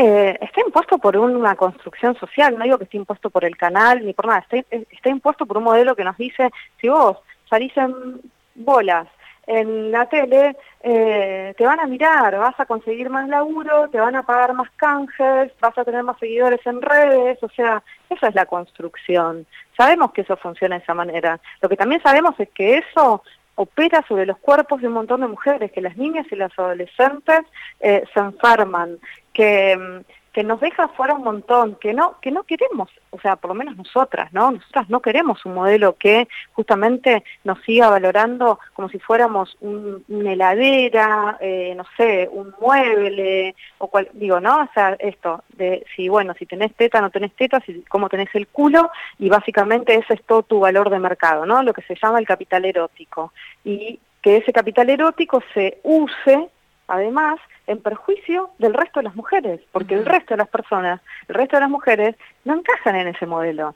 Eh, 0.00 0.38
está 0.40 0.60
impuesto 0.60 0.96
por 0.98 1.16
una 1.16 1.56
construcción 1.56 2.14
social, 2.14 2.56
no 2.56 2.62
digo 2.62 2.78
que 2.78 2.84
esté 2.84 2.98
impuesto 2.98 3.30
por 3.30 3.44
el 3.44 3.56
canal 3.56 4.06
ni 4.06 4.12
por 4.14 4.28
nada, 4.28 4.46
está, 4.48 5.08
impuesto 5.10 5.44
por 5.44 5.58
un 5.58 5.64
modelo 5.64 5.96
que 5.96 6.04
nos 6.04 6.16
dice, 6.16 6.52
si 6.80 6.88
vos 6.88 7.16
salís 7.50 7.76
en 7.76 8.20
bolas 8.54 9.08
en 9.48 9.90
la 9.90 10.06
tele, 10.06 10.56
eh, 10.84 11.52
te 11.58 11.66
van 11.66 11.80
a 11.80 11.88
mirar, 11.88 12.38
vas 12.38 12.54
a 12.60 12.66
conseguir 12.66 13.10
más 13.10 13.28
laburo, 13.28 13.88
te 13.88 13.98
van 13.98 14.14
a 14.14 14.22
pagar 14.22 14.54
más 14.54 14.70
canjes, 14.76 15.50
vas 15.58 15.76
a 15.76 15.84
tener 15.84 16.04
más 16.04 16.16
seguidores 16.20 16.64
en 16.64 16.80
redes, 16.80 17.42
o 17.42 17.48
sea, 17.48 17.82
esa 18.08 18.28
es 18.28 18.34
la 18.36 18.46
construcción. 18.46 19.46
Sabemos 19.76 20.12
que 20.12 20.20
eso 20.20 20.36
funciona 20.36 20.76
de 20.76 20.82
esa 20.84 20.94
manera. 20.94 21.40
Lo 21.60 21.68
que 21.68 21.76
también 21.76 22.00
sabemos 22.02 22.38
es 22.38 22.50
que 22.50 22.78
eso 22.78 23.24
opera 23.58 24.04
sobre 24.06 24.24
los 24.24 24.38
cuerpos 24.38 24.80
de 24.80 24.86
un 24.86 24.94
montón 24.94 25.20
de 25.20 25.26
mujeres, 25.26 25.72
que 25.72 25.80
las 25.80 25.96
niñas 25.96 26.26
y 26.30 26.36
las 26.36 26.56
adolescentes 26.56 27.40
eh, 27.80 28.04
se 28.14 28.20
enferman, 28.20 28.98
que, 29.38 30.42
nos 30.44 30.60
deja 30.60 30.86
fuera 30.88 31.14
un 31.14 31.24
montón, 31.24 31.74
que 31.80 31.92
no, 31.92 32.16
que 32.20 32.30
no 32.30 32.44
queremos, 32.44 32.88
o 33.10 33.18
sea, 33.18 33.34
por 33.34 33.48
lo 33.48 33.54
menos 33.56 33.76
nosotras, 33.76 34.32
¿no? 34.32 34.52
Nosotras 34.52 34.88
no 34.88 35.02
queremos 35.02 35.44
un 35.44 35.54
modelo 35.54 35.96
que 35.96 36.28
justamente 36.52 37.24
nos 37.42 37.60
siga 37.64 37.90
valorando 37.90 38.60
como 38.72 38.88
si 38.88 39.00
fuéramos 39.00 39.56
una 39.60 40.32
heladera, 40.32 41.38
eh, 41.40 41.74
no 41.76 41.84
sé, 41.96 42.28
un 42.30 42.54
mueble, 42.60 43.56
o 43.78 43.88
cual, 43.88 44.08
digo, 44.12 44.38
¿no? 44.38 44.62
O 44.62 44.68
sea, 44.74 44.96
esto, 45.00 45.42
de 45.56 45.84
si, 45.96 46.08
bueno, 46.08 46.34
si 46.38 46.46
tenés 46.46 46.72
teta, 46.74 47.00
no 47.00 47.10
tenés 47.10 47.34
teta, 47.34 47.60
si, 47.66 47.82
cómo 47.88 48.08
tenés 48.08 48.32
el 48.34 48.46
culo, 48.46 48.92
y 49.18 49.28
básicamente 49.28 49.96
ese 49.96 50.14
es 50.14 50.22
todo 50.22 50.44
tu 50.44 50.60
valor 50.60 50.88
de 50.88 51.00
mercado, 51.00 51.46
¿no? 51.46 51.64
Lo 51.64 51.72
que 51.72 51.82
se 51.82 51.96
llama 52.00 52.20
el 52.20 52.26
capital 52.26 52.64
erótico. 52.64 53.32
Y 53.64 53.98
que 54.22 54.36
ese 54.36 54.52
capital 54.52 54.88
erótico 54.88 55.42
se 55.52 55.80
use, 55.82 56.48
además, 56.86 57.40
en 57.68 57.80
perjuicio 57.80 58.50
del 58.58 58.74
resto 58.74 59.00
de 59.00 59.04
las 59.04 59.14
mujeres, 59.14 59.60
porque 59.72 59.94
el 59.94 60.06
resto 60.06 60.34
de 60.34 60.38
las 60.38 60.48
personas, 60.48 61.00
el 61.28 61.34
resto 61.34 61.56
de 61.56 61.60
las 61.60 61.70
mujeres, 61.70 62.16
no 62.44 62.54
encajan 62.54 62.96
en 62.96 63.08
ese 63.08 63.26
modelo. 63.26 63.74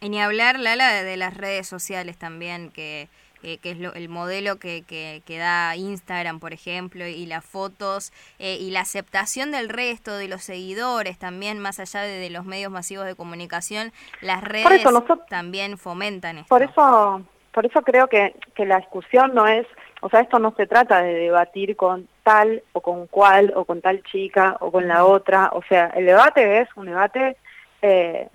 Y 0.00 0.08
ni 0.08 0.20
hablar, 0.20 0.58
Lala, 0.58 1.02
de 1.02 1.16
las 1.16 1.36
redes 1.36 1.66
sociales 1.66 2.16
también, 2.16 2.70
que, 2.70 3.08
que 3.40 3.58
es 3.62 3.78
el 3.94 4.08
modelo 4.08 4.58
que, 4.58 4.84
que, 4.84 5.38
da 5.38 5.74
Instagram, 5.76 6.38
por 6.38 6.52
ejemplo, 6.52 7.06
y 7.06 7.26
las 7.26 7.44
fotos, 7.44 8.12
eh, 8.38 8.58
y 8.60 8.70
la 8.70 8.80
aceptación 8.80 9.50
del 9.50 9.68
resto, 9.68 10.16
de 10.16 10.28
los 10.28 10.44
seguidores 10.44 11.18
también, 11.18 11.58
más 11.58 11.80
allá 11.80 12.02
de, 12.02 12.30
los 12.30 12.44
medios 12.44 12.70
masivos 12.70 13.06
de 13.06 13.16
comunicación, 13.16 13.92
las 14.20 14.42
redes 14.42 14.84
también 15.28 15.78
fomentan 15.78 16.38
esto. 16.38 16.48
Por 16.48 16.62
eso, 16.62 17.22
por 17.52 17.66
eso 17.66 17.82
creo 17.82 18.08
que, 18.08 18.34
que 18.54 18.66
la 18.66 18.78
discusión 18.78 19.34
no 19.34 19.46
es 19.46 19.66
o 20.04 20.08
sea, 20.10 20.20
esto 20.20 20.40
no 20.40 20.52
se 20.56 20.66
trata 20.66 21.00
de 21.00 21.14
debatir 21.14 21.76
con 21.76 22.08
tal 22.24 22.64
o 22.72 22.80
con 22.80 23.06
cual 23.06 23.52
o 23.54 23.64
con 23.64 23.80
tal 23.80 24.02
chica 24.02 24.56
o 24.58 24.72
con 24.72 24.88
la 24.88 25.04
otra. 25.04 25.50
O 25.52 25.62
sea, 25.62 25.92
el 25.94 26.06
debate 26.06 26.60
es 26.60 26.68
un 26.74 26.86
debate 26.86 27.36
eh, 27.80 28.28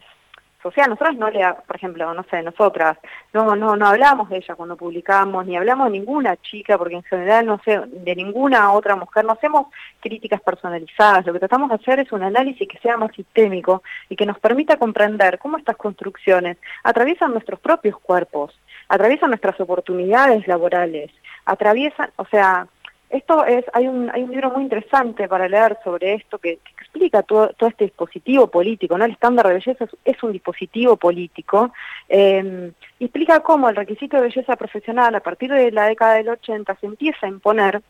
social. 0.63 0.89
Nosotros 0.89 1.17
no 1.17 1.29
le, 1.29 1.41
por 1.67 1.75
ejemplo, 1.75 2.13
no 2.13 2.23
sé, 2.31 2.41
nosotras, 2.41 2.97
no, 3.33 3.53
no, 3.57 3.75
no 3.75 3.85
hablamos 3.85 4.29
de 4.29 4.37
ella 4.37 4.55
cuando 4.55 4.77
publicamos, 4.77 5.45
ni 5.45 5.57
hablamos 5.57 5.91
de 5.91 5.99
ninguna 5.99 6.37
chica, 6.37 6.77
porque 6.77 6.95
en 6.95 7.03
general, 7.03 7.45
no 7.45 7.59
sé, 7.65 7.81
de 7.85 8.15
ninguna 8.15 8.71
otra 8.71 8.95
mujer, 8.95 9.25
no 9.25 9.33
hacemos 9.33 9.67
críticas 9.99 10.39
personalizadas. 10.39 11.25
Lo 11.25 11.33
que 11.33 11.39
tratamos 11.39 11.67
de 11.67 11.75
hacer 11.75 11.99
es 11.99 12.13
un 12.13 12.23
análisis 12.23 12.65
que 12.65 12.79
sea 12.79 12.95
más 12.95 13.11
sistémico 13.13 13.83
y 14.07 14.15
que 14.15 14.25
nos 14.25 14.39
permita 14.39 14.77
comprender 14.77 15.37
cómo 15.37 15.57
estas 15.57 15.75
construcciones 15.75 16.57
atraviesan 16.81 17.31
nuestros 17.31 17.59
propios 17.59 17.99
cuerpos, 17.99 18.57
atraviesan 18.89 19.29
nuestras 19.29 19.59
oportunidades 19.59 20.47
laborales, 20.47 21.11
atraviesan, 21.45 22.09
o 22.15 22.25
sea, 22.25 22.67
esto 23.09 23.45
es, 23.45 23.63
hay 23.73 23.87
un, 23.87 24.09
hay 24.11 24.23
un 24.23 24.31
libro 24.31 24.51
muy 24.51 24.63
interesante 24.63 25.29
para 25.29 25.47
leer 25.47 25.77
sobre 25.83 26.15
esto 26.15 26.39
que, 26.39 26.59
explica 26.79 27.21
todo, 27.23 27.49
todo, 27.49 27.69
este 27.69 27.85
dispositivo 27.85 28.47
político, 28.47 28.97
¿no? 28.97 29.05
El 29.05 29.11
estándar 29.11 29.47
de 29.47 29.55
belleza 29.55 29.87
es, 30.03 30.23
un 30.23 30.31
dispositivo 30.31 30.97
político, 30.97 31.71
y 32.09 32.73
explica 32.99 33.41
cómo 33.41 33.69
el 33.69 33.75
requisito 33.75 34.17
de 34.17 34.23
belleza 34.23 34.55
profesional 34.55 35.13
a 35.13 35.19
partir 35.19 35.51
de 35.51 35.71
la 35.71 35.85
década 35.85 36.15
del 36.15 36.29
80 36.29 36.75
se 36.79 36.85
empieza 36.85 37.27
a 37.27 37.29
imponer 37.29 37.81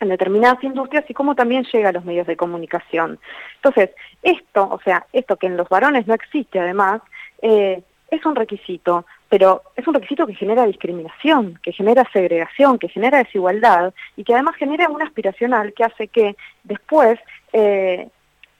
en 0.00 0.08
determinadas 0.08 0.62
industrias 0.62 1.04
y 1.08 1.14
cómo 1.14 1.34
también 1.34 1.64
llega 1.64 1.88
a 1.88 1.92
los 1.92 2.04
medios 2.04 2.26
de 2.26 2.36
comunicación. 2.36 3.18
Entonces, 3.56 3.90
esto, 4.22 4.68
o 4.70 4.80
sea, 4.80 5.06
esto 5.12 5.36
que 5.36 5.46
en 5.46 5.56
los 5.56 5.68
varones 5.68 6.06
no 6.06 6.14
existe 6.14 6.60
además, 6.60 7.02
eh, 7.42 7.82
es 8.10 8.24
un 8.24 8.36
requisito, 8.36 9.04
pero 9.28 9.62
es 9.76 9.86
un 9.86 9.94
requisito 9.94 10.26
que 10.26 10.34
genera 10.34 10.66
discriminación, 10.66 11.58
que 11.62 11.72
genera 11.72 12.08
segregación, 12.12 12.78
que 12.78 12.88
genera 12.88 13.18
desigualdad 13.18 13.92
y 14.16 14.24
que 14.24 14.34
además 14.34 14.56
genera 14.56 14.88
una 14.88 15.04
aspiracional 15.04 15.72
que 15.74 15.84
hace 15.84 16.08
que 16.08 16.36
después, 16.64 17.18
eh, 17.52 18.08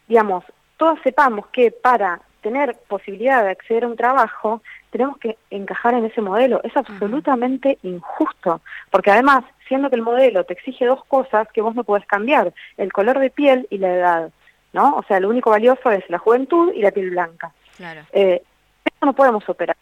digamos, 0.06 0.44
todos 0.76 0.98
sepamos 1.02 1.46
que 1.48 1.70
para 1.70 2.20
tener 2.42 2.76
posibilidad 2.86 3.42
de 3.44 3.50
acceder 3.50 3.84
a 3.84 3.88
un 3.88 3.96
trabajo, 3.96 4.62
tenemos 4.90 5.18
que 5.18 5.36
encajar 5.50 5.94
en 5.94 6.04
ese 6.04 6.20
modelo. 6.20 6.60
Es 6.62 6.76
absolutamente 6.76 7.78
injusto, 7.82 8.60
porque 8.90 9.10
además, 9.10 9.44
siendo 9.66 9.90
que 9.90 9.96
el 9.96 10.02
modelo 10.02 10.44
te 10.44 10.52
exige 10.52 10.86
dos 10.86 11.04
cosas 11.06 11.48
que 11.52 11.60
vos 11.60 11.74
no 11.74 11.84
podés 11.84 12.06
cambiar, 12.06 12.52
el 12.76 12.92
color 12.92 13.18
de 13.18 13.30
piel 13.30 13.66
y 13.70 13.78
la 13.78 13.92
edad, 13.92 14.30
¿no? 14.72 14.96
O 14.96 15.02
sea, 15.02 15.18
lo 15.18 15.28
único 15.28 15.50
valioso 15.50 15.90
es 15.90 16.08
la 16.08 16.18
juventud 16.18 16.72
y 16.74 16.82
la 16.82 16.92
piel 16.92 17.10
blanca. 17.10 17.52
Claro. 17.76 18.02
Eh, 18.12 18.42
eso 18.84 19.06
no 19.06 19.12
podemos 19.14 19.46
operar. 19.48 19.76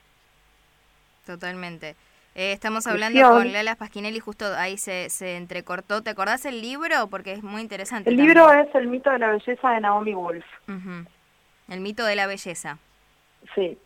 Totalmente. 1.27 1.97
Eh, 2.37 2.53
estamos 2.53 2.87
hablando 2.87 3.21
con 3.31 3.53
Lala 3.53 3.77
Pasquinelli, 3.77 4.21
justo 4.21 4.45
ahí 4.57 4.77
se, 4.77 5.11
se 5.11 5.37
entrecortó. 5.37 6.03
¿Te 6.03 6.11
acordás 6.11 6.45
el 6.45 6.61
libro? 6.61 7.09
Porque 7.11 7.33
es 7.33 7.43
muy 7.43 7.63
interesante. 7.63 8.11
El 8.11 8.17
libro 8.17 8.53
es 8.53 8.73
El 8.75 8.89
mito 8.89 9.11
de 9.11 9.19
la 9.19 9.33
belleza 9.33 9.71
de 9.71 9.81
Naomi 9.81 10.15
Wolf. 10.15 10.45
El 11.69 11.81
mito 11.81 12.05
de 12.05 12.15
la 12.15 12.27
belleza. 12.27 12.79
Sí. 13.55 13.79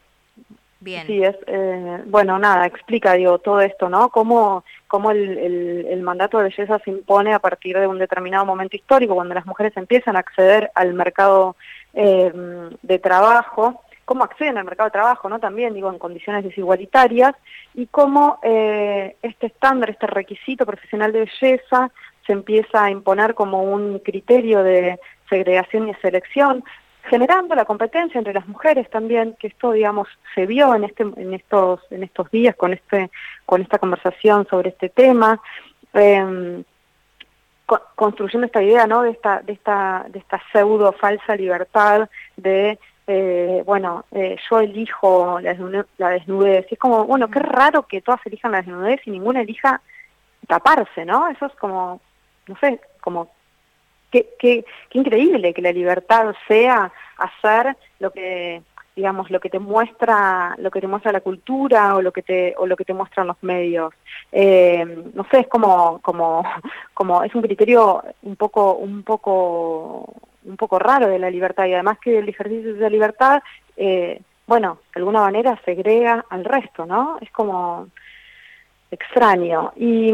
Bien. 0.81 1.07
Sí, 1.07 1.23
es, 1.23 1.37
eh, 1.47 2.03
bueno, 2.07 2.39
nada, 2.39 2.67
explica, 2.67 3.13
digo, 3.13 3.39
todo 3.39 3.61
esto, 3.61 3.91
¿no? 3.91 4.09
Cómo, 4.09 4.65
cómo 4.89 5.11
el, 5.11 5.87
el, 5.87 6.01
mandato 6.01 6.39
de 6.39 6.45
belleza 6.45 6.79
se 6.79 6.91
impone 6.91 7.35
a 7.35 7.39
partir 7.39 7.79
de 7.79 7.87
un 7.87 7.99
determinado 7.99 8.47
momento 8.47 8.77
histórico, 8.77 9.15
cuando 9.15 9.35
las 9.35 9.45
mujeres 9.45 9.77
empiezan 9.77 10.17
a 10.17 10.21
acceder 10.21 10.71
al 10.75 10.95
mercado 10.95 11.55
eh, 11.93 12.33
de 12.81 12.99
trabajo, 12.99 13.83
cómo 14.11 14.25
acceden 14.25 14.59
al 14.59 14.65
mercado 14.65 14.89
de 14.89 14.95
trabajo, 14.95 15.29
¿no? 15.29 15.39
También, 15.39 15.73
digo, 15.73 15.89
en 15.89 16.01
condiciones 16.01 16.43
desigualitarias, 16.43 17.33
y 17.75 17.87
cómo 17.87 18.41
eh, 18.43 19.15
este 19.23 19.47
estándar, 19.47 19.89
este 19.89 20.09
requisito 20.09 20.67
profesional 20.67 21.13
de 21.13 21.21
belleza 21.21 21.93
se 22.27 22.33
empieza 22.33 22.83
a 22.83 22.91
imponer 22.91 23.37
como 23.37 23.63
un 23.63 24.01
criterio 24.01 24.65
de 24.65 24.99
segregación 25.29 25.89
y 25.89 25.95
selección, 26.03 26.65
generando 27.05 27.55
la 27.55 27.65
competencia 27.65 28.19
entre 28.19 28.35
las 28.35 28.49
mujeres 28.49 28.91
también, 28.91 29.37
que 29.39 29.47
esto 29.47 29.71
digamos 29.71 30.09
se 30.35 30.45
vio 30.45 30.75
en 30.75 30.83
este 30.83 31.05
en 31.05 31.33
estos 31.33 31.81
en 31.93 32.03
estos 32.03 32.29
días 32.33 32.57
con 32.57 32.73
este 32.73 33.13
con 33.47 33.63
esta 33.63 33.79
conversación 33.79 34.45
sobre 34.51 34.71
este 34.71 34.89
tema. 34.89 35.41
Eh, 35.95 36.65
construyendo 37.95 38.47
esta 38.47 38.61
idea 38.61 38.89
no 38.89 39.03
de 39.03 39.11
esta 39.11 39.41
de 39.43 39.53
esta 39.53 40.05
de 40.09 40.19
esta 40.19 40.43
pseudo 40.51 40.91
falsa 40.91 41.37
libertad 41.37 42.09
de 42.37 42.77
eh, 43.07 43.63
bueno 43.67 44.05
eh, 44.13 44.37
yo 44.49 44.61
elijo 44.61 45.41
la, 45.41 45.57
la 45.99 46.09
desnudez. 46.11 46.67
Y 46.71 46.75
es 46.75 46.81
como 46.81 47.05
bueno 47.05 47.29
qué 47.31 47.41
raro 47.41 47.83
que 47.83 48.01
todas 48.01 48.21
elijan 48.27 48.53
la 48.53 48.59
desnudez 48.59 49.01
y 49.07 49.11
ninguna 49.11 49.43
elija 49.43 49.81
taparse 50.47 51.05
no 51.05 51.29
eso 51.29 51.47
es 51.47 51.55
como 51.55 52.01
no 52.47 52.57
sé 52.59 52.81
como 53.01 53.31
qué, 54.11 54.31
qué, 54.39 54.65
qué 54.89 54.99
increíble 54.99 55.55
que 55.55 55.63
la 55.63 55.73
libertad 55.73 56.35
sea 56.49 56.93
hacer 57.17 57.77
lo 57.99 58.11
que 58.11 58.63
digamos 58.97 59.31
lo 59.31 59.41
que 59.41 59.51
te 59.51 59.59
muestra 59.59 60.55
lo 60.59 60.71
que 60.71 60.81
te 60.81 60.87
muestra 60.87 61.13
la 61.13 61.21
cultura 61.21 61.97
o 61.97 62.03
lo 62.03 62.13
que 62.13 62.23
te 62.23 62.55
o 62.59 62.67
lo 62.67 62.77
que 62.77 62.85
te 62.85 62.95
muestran 62.95 63.27
los 63.27 63.43
medios. 63.43 63.95
Eh, 64.33 64.85
no 65.15 65.25
sé 65.31 65.41
es 65.41 65.49
como 65.49 66.01
como 66.03 66.45
como 66.95 67.23
es 67.23 67.35
un 67.35 67.43
criterio 67.43 68.03
un 68.23 68.37
poco 68.37 68.75
un 68.75 69.03
poco 69.03 70.13
un 70.45 70.57
poco 70.57 70.79
raro 70.79 71.09
de 71.09 71.19
la 71.19 71.31
libertad 71.31 71.67
y 71.67 71.75
además 71.75 71.99
que 71.99 72.19
el 72.19 72.29
ejercicio 72.29 72.75
de 72.75 72.81
la 72.81 72.91
libertad 72.91 73.43
eh, 73.77 74.21
bueno 74.47 74.79
de 74.95 75.01
alguna 75.01 75.21
manera 75.21 75.61
segrega 75.65 76.25
al 76.29 76.45
resto 76.45 76.87
no 76.87 77.19
es 77.21 77.31
como 77.31 77.89
extraño. 78.91 79.73
Y, 79.77 80.13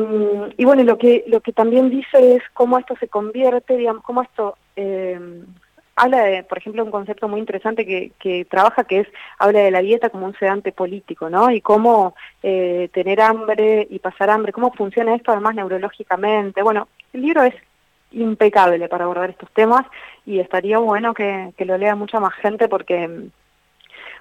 y, 0.56 0.64
bueno, 0.64 0.84
lo 0.84 0.98
que, 0.98 1.24
lo 1.28 1.40
que 1.40 1.52
también 1.52 1.90
dice 1.90 2.36
es 2.36 2.42
cómo 2.52 2.78
esto 2.78 2.94
se 3.00 3.08
convierte, 3.08 3.76
digamos, 3.76 4.02
cómo 4.02 4.22
esto 4.22 4.56
eh, 4.76 5.18
habla 5.96 6.24
de, 6.24 6.44
por 6.44 6.58
ejemplo, 6.58 6.84
un 6.84 6.90
concepto 6.90 7.26
muy 7.26 7.40
interesante 7.40 7.86
que, 7.86 8.12
que 8.18 8.44
trabaja, 8.44 8.84
que 8.84 9.00
es, 9.00 9.08
habla 9.38 9.60
de 9.60 9.70
la 9.70 9.80
dieta 9.80 10.10
como 10.10 10.26
un 10.26 10.36
sedante 10.38 10.72
político, 10.72 11.30
¿no? 11.30 11.50
Y 11.50 11.62
cómo 11.62 12.14
eh, 12.42 12.90
tener 12.92 13.20
hambre 13.20 13.86
y 13.88 13.98
pasar 13.98 14.30
hambre, 14.30 14.52
cómo 14.52 14.72
funciona 14.72 15.14
esto 15.14 15.32
además 15.32 15.54
neurológicamente. 15.54 16.62
Bueno, 16.62 16.88
el 17.14 17.22
libro 17.22 17.42
es 17.42 17.54
impecable 18.12 18.88
para 18.88 19.04
abordar 19.04 19.30
estos 19.30 19.50
temas 19.50 19.86
y 20.24 20.40
estaría 20.40 20.78
bueno 20.78 21.14
que, 21.14 21.52
que 21.56 21.64
lo 21.64 21.76
lea 21.76 21.94
mucha 21.94 22.20
más 22.20 22.34
gente 22.34 22.68
porque, 22.68 23.28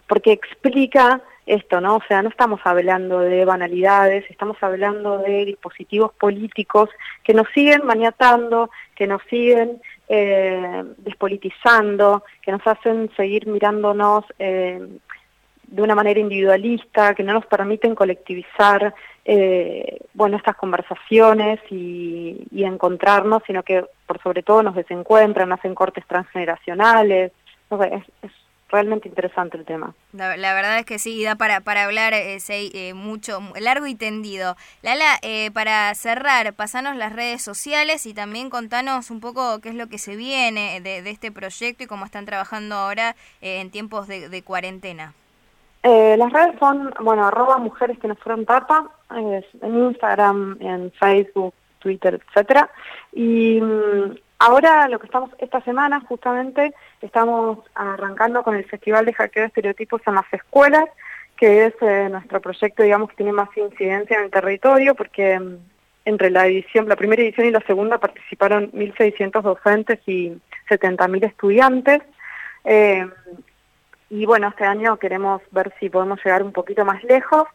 porque 0.07 0.31
explica 0.31 1.21
esto, 1.45 1.79
¿no? 1.79 1.97
O 1.97 2.01
sea, 2.07 2.21
no 2.23 2.29
estamos 2.29 2.59
hablando 2.63 3.19
de 3.19 3.45
banalidades, 3.45 4.25
estamos 4.29 4.57
hablando 4.61 5.19
de 5.19 5.45
dispositivos 5.45 6.11
políticos 6.13 6.89
que 7.23 7.33
nos 7.33 7.47
siguen 7.53 7.85
maniatando, 7.85 8.71
que 8.95 9.05
nos 9.05 9.21
siguen 9.29 9.79
eh, 10.07 10.83
despolitizando, 10.97 12.23
que 12.41 12.51
nos 12.51 12.65
hacen 12.65 13.11
seguir 13.15 13.47
mirándonos 13.47 14.25
eh, 14.39 14.87
de 15.67 15.81
una 15.81 15.95
manera 15.95 16.19
individualista, 16.19 17.13
que 17.13 17.23
no 17.23 17.33
nos 17.33 17.45
permiten 17.45 17.95
colectivizar, 17.95 18.93
eh, 19.23 19.99
bueno, 20.13 20.37
estas 20.37 20.55
conversaciones 20.55 21.59
y, 21.69 22.47
encontrarnos, 22.63 23.43
sino 23.45 23.63
que 23.63 23.85
por 24.07 24.21
sobre 24.21 24.41
todo 24.41 24.63
nos 24.63 24.75
desencuentran, 24.75 25.51
hacen 25.51 25.75
cortes 25.75 26.05
transgeneracionales. 26.07 27.31
O 27.69 27.77
sea, 27.77 27.87
es, 27.87 28.03
es 28.23 28.31
realmente 28.69 29.07
interesante 29.07 29.57
el 29.57 29.65
tema. 29.65 29.93
La, 30.11 30.35
verdad 30.35 30.79
es 30.79 30.85
que 30.85 30.99
sí, 30.99 31.23
da 31.23 31.35
para, 31.35 31.61
para 31.61 31.85
hablar 31.85 32.13
eh, 32.13 32.37
eh, 32.49 32.93
mucho, 32.93 33.39
largo 33.59 33.87
y 33.87 33.95
tendido. 33.95 34.55
Lala, 34.81 35.17
eh, 35.21 35.51
para 35.51 35.93
cerrar, 35.95 36.53
pasanos 36.53 36.95
las 36.95 37.13
redes 37.13 37.41
sociales 37.41 38.05
y 38.05 38.13
también 38.13 38.49
contanos 38.49 39.11
un 39.11 39.19
poco 39.19 39.59
qué 39.61 39.69
es 39.69 39.75
lo 39.75 39.87
que 39.87 39.97
se 39.97 40.15
viene 40.15 40.81
de, 40.81 41.09
este 41.09 41.31
proyecto 41.31 41.83
y 41.83 41.87
cómo 41.87 42.05
están 42.05 42.25
trabajando 42.25 42.75
ahora 42.75 43.15
en 43.41 43.69
tiempos 43.69 44.07
de, 44.07 44.41
cuarentena. 44.43 45.13
Las 45.85 46.33
redes 46.33 46.55
son, 46.59 46.93
bueno, 47.01 47.27
arroba 47.27 47.57
mujeres 47.57 47.99
que 47.99 48.07
nos 48.07 48.17
fueron 48.19 48.45
tapa, 48.45 48.89
en 49.11 49.43
Instagram, 49.61 50.57
en 50.59 50.91
Facebook, 50.93 51.53
Twitter, 51.79 52.19
etcétera. 52.27 52.69
Y 53.13 53.61
mm, 53.61 54.15
Ahora 54.39 54.87
lo 54.89 54.99
que 54.99 55.05
estamos, 55.05 55.29
esta 55.37 55.61
semana 55.61 56.01
justamente 56.01 56.73
estamos 57.01 57.59
arrancando 57.73 58.43
con 58.43 58.55
el 58.55 58.65
Festival 58.65 59.05
de 59.05 59.13
Hackeo 59.13 59.41
de 59.41 59.47
Estereotipos 59.47 60.01
en 60.05 60.15
las 60.15 60.31
Escuelas, 60.31 60.85
que 61.37 61.65
es 61.65 61.73
eh, 61.81 62.09
nuestro 62.11 62.41
proyecto, 62.41 62.83
digamos, 62.83 63.09
que 63.09 63.15
tiene 63.15 63.31
más 63.31 63.49
incidencia 63.55 64.17
en 64.17 64.25
el 64.25 64.31
territorio, 64.31 64.93
porque 64.93 65.39
mm, 65.39 65.57
entre 66.03 66.29
la 66.29 66.47
edición, 66.47 66.89
la 66.89 66.97
primera 66.97 67.21
edición 67.21 67.47
y 67.47 67.51
la 67.51 67.61
segunda 67.61 67.97
participaron 67.97 68.71
1.600 68.73 69.41
docentes 69.41 69.99
y 70.05 70.37
70.000 70.69 71.25
estudiantes. 71.25 72.01
Y 74.09 74.25
bueno, 74.25 74.49
este 74.49 74.65
año 74.65 74.97
queremos 74.97 75.41
ver 75.51 75.73
si 75.79 75.89
podemos 75.89 76.19
llegar 76.23 76.43
un 76.43 76.51
poquito 76.51 76.85
más 76.85 77.03
lejos. 77.03 77.47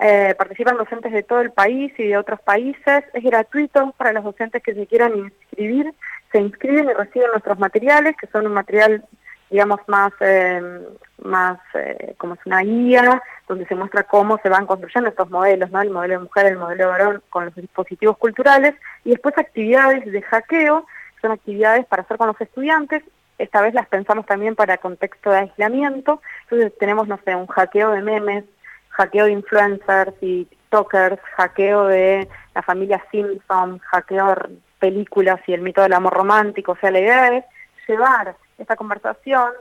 Eh, 0.00 0.34
participan 0.38 0.78
docentes 0.78 1.12
de 1.12 1.22
todo 1.22 1.40
el 1.40 1.50
país 1.50 1.92
y 1.98 2.08
de 2.08 2.16
otros 2.16 2.40
países. 2.40 3.04
Es 3.12 3.24
gratuito 3.24 3.92
para 3.96 4.12
los 4.12 4.24
docentes 4.24 4.62
que 4.62 4.74
se 4.74 4.86
quieran 4.86 5.16
inscribir. 5.16 5.92
Se 6.32 6.38
inscriben 6.40 6.88
y 6.88 6.92
reciben 6.92 7.30
nuestros 7.32 7.58
materiales, 7.58 8.16
que 8.16 8.28
son 8.28 8.46
un 8.46 8.54
material, 8.54 9.04
digamos, 9.50 9.80
más, 9.88 10.12
eh, 10.20 10.80
más 11.22 11.58
eh, 11.74 12.14
como 12.16 12.34
es 12.34 12.40
una 12.46 12.60
guía, 12.60 13.22
donde 13.48 13.66
se 13.66 13.74
muestra 13.74 14.04
cómo 14.04 14.38
se 14.42 14.48
van 14.48 14.64
construyendo 14.66 15.10
estos 15.10 15.28
modelos, 15.28 15.70
¿no? 15.70 15.82
el 15.82 15.90
modelo 15.90 16.14
de 16.14 16.24
mujer, 16.24 16.46
el 16.46 16.56
modelo 16.56 16.84
de 16.84 16.90
varón, 16.90 17.22
con 17.28 17.46
los 17.46 17.54
dispositivos 17.56 18.16
culturales. 18.16 18.74
Y 19.04 19.10
después 19.10 19.36
actividades 19.36 20.04
de 20.10 20.22
hackeo, 20.22 20.86
son 21.20 21.32
actividades 21.32 21.84
para 21.86 22.02
hacer 22.02 22.16
con 22.16 22.28
los 22.28 22.40
estudiantes. 22.40 23.02
Esta 23.40 23.62
vez 23.62 23.72
las 23.72 23.88
pensamos 23.88 24.26
también 24.26 24.54
para 24.54 24.76
contexto 24.76 25.30
de 25.30 25.38
aislamiento. 25.38 26.20
Entonces 26.42 26.76
tenemos, 26.78 27.08
no 27.08 27.18
sé, 27.24 27.34
un 27.34 27.46
hackeo 27.46 27.90
de 27.90 28.02
memes, 28.02 28.44
hackeo 28.90 29.24
de 29.24 29.32
influencers 29.32 30.12
y 30.20 30.44
TikTokers, 30.44 31.18
hackeo 31.36 31.86
de 31.86 32.28
la 32.54 32.62
familia 32.62 33.02
Simpson, 33.10 33.78
hackeo 33.78 34.26
de 34.26 34.58
películas 34.78 35.40
y 35.46 35.54
el 35.54 35.62
mito 35.62 35.80
del 35.80 35.94
amor 35.94 36.12
romántico. 36.12 36.72
O 36.72 36.76
sea, 36.76 36.90
la 36.90 37.00
idea 37.00 37.38
es 37.38 37.44
llevar 37.88 38.36
esta 38.58 38.76
conversación 38.76 39.52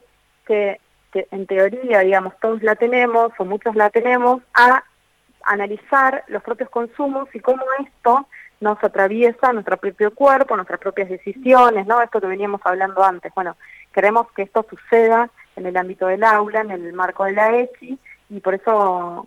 que, 0.46 0.82
que 1.14 1.30
en 1.32 1.48
teoría, 1.48 2.00
digamos, 2.00 2.34
todos 2.42 2.62
la 2.62 2.76
tenemos 2.76 3.32
o 3.38 3.46
muchos 3.46 3.78
la 3.78 3.90
tenemos, 3.90 4.42
a 4.56 4.84
analizar 5.46 6.26
los 6.28 6.44
propios 6.44 6.70
consumos 6.70 7.30
y 7.34 7.40
cómo 7.40 7.64
esto 7.80 8.28
nos 8.60 8.84
atraviesa 8.84 9.54
nuestro 9.54 9.78
propio 9.78 10.14
cuerpo, 10.14 10.56
nuestras 10.56 10.80
propias 10.80 11.10
decisiones, 11.10 11.88
¿no? 11.88 12.02
Esto 12.02 12.20
que 12.20 12.28
veníamos 12.28 12.62
hablando 12.64 13.04
antes. 13.04 13.34
Bueno, 13.34 13.56
queremos 13.94 14.32
que 14.34 14.44
esto 14.44 14.66
suceda 14.70 15.30
en 15.56 15.66
el 15.66 15.78
ámbito 15.78 16.08
del 16.08 16.24
aula, 16.24 16.62
en 16.62 16.72
el 16.72 16.94
marco 16.94 17.26
de 17.26 17.34
la 17.34 17.56
ECI, 17.56 17.98
y 18.30 18.40
por 18.42 18.54
eso, 18.54 19.26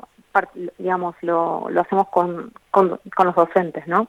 digamos, 0.79 1.17
lo, 1.23 1.69
lo 1.71 1.81
hacemos 1.81 2.09
con, 2.09 2.53
con, 2.71 3.01
los 3.25 3.35
docentes, 3.35 3.87
¿no? 3.87 4.09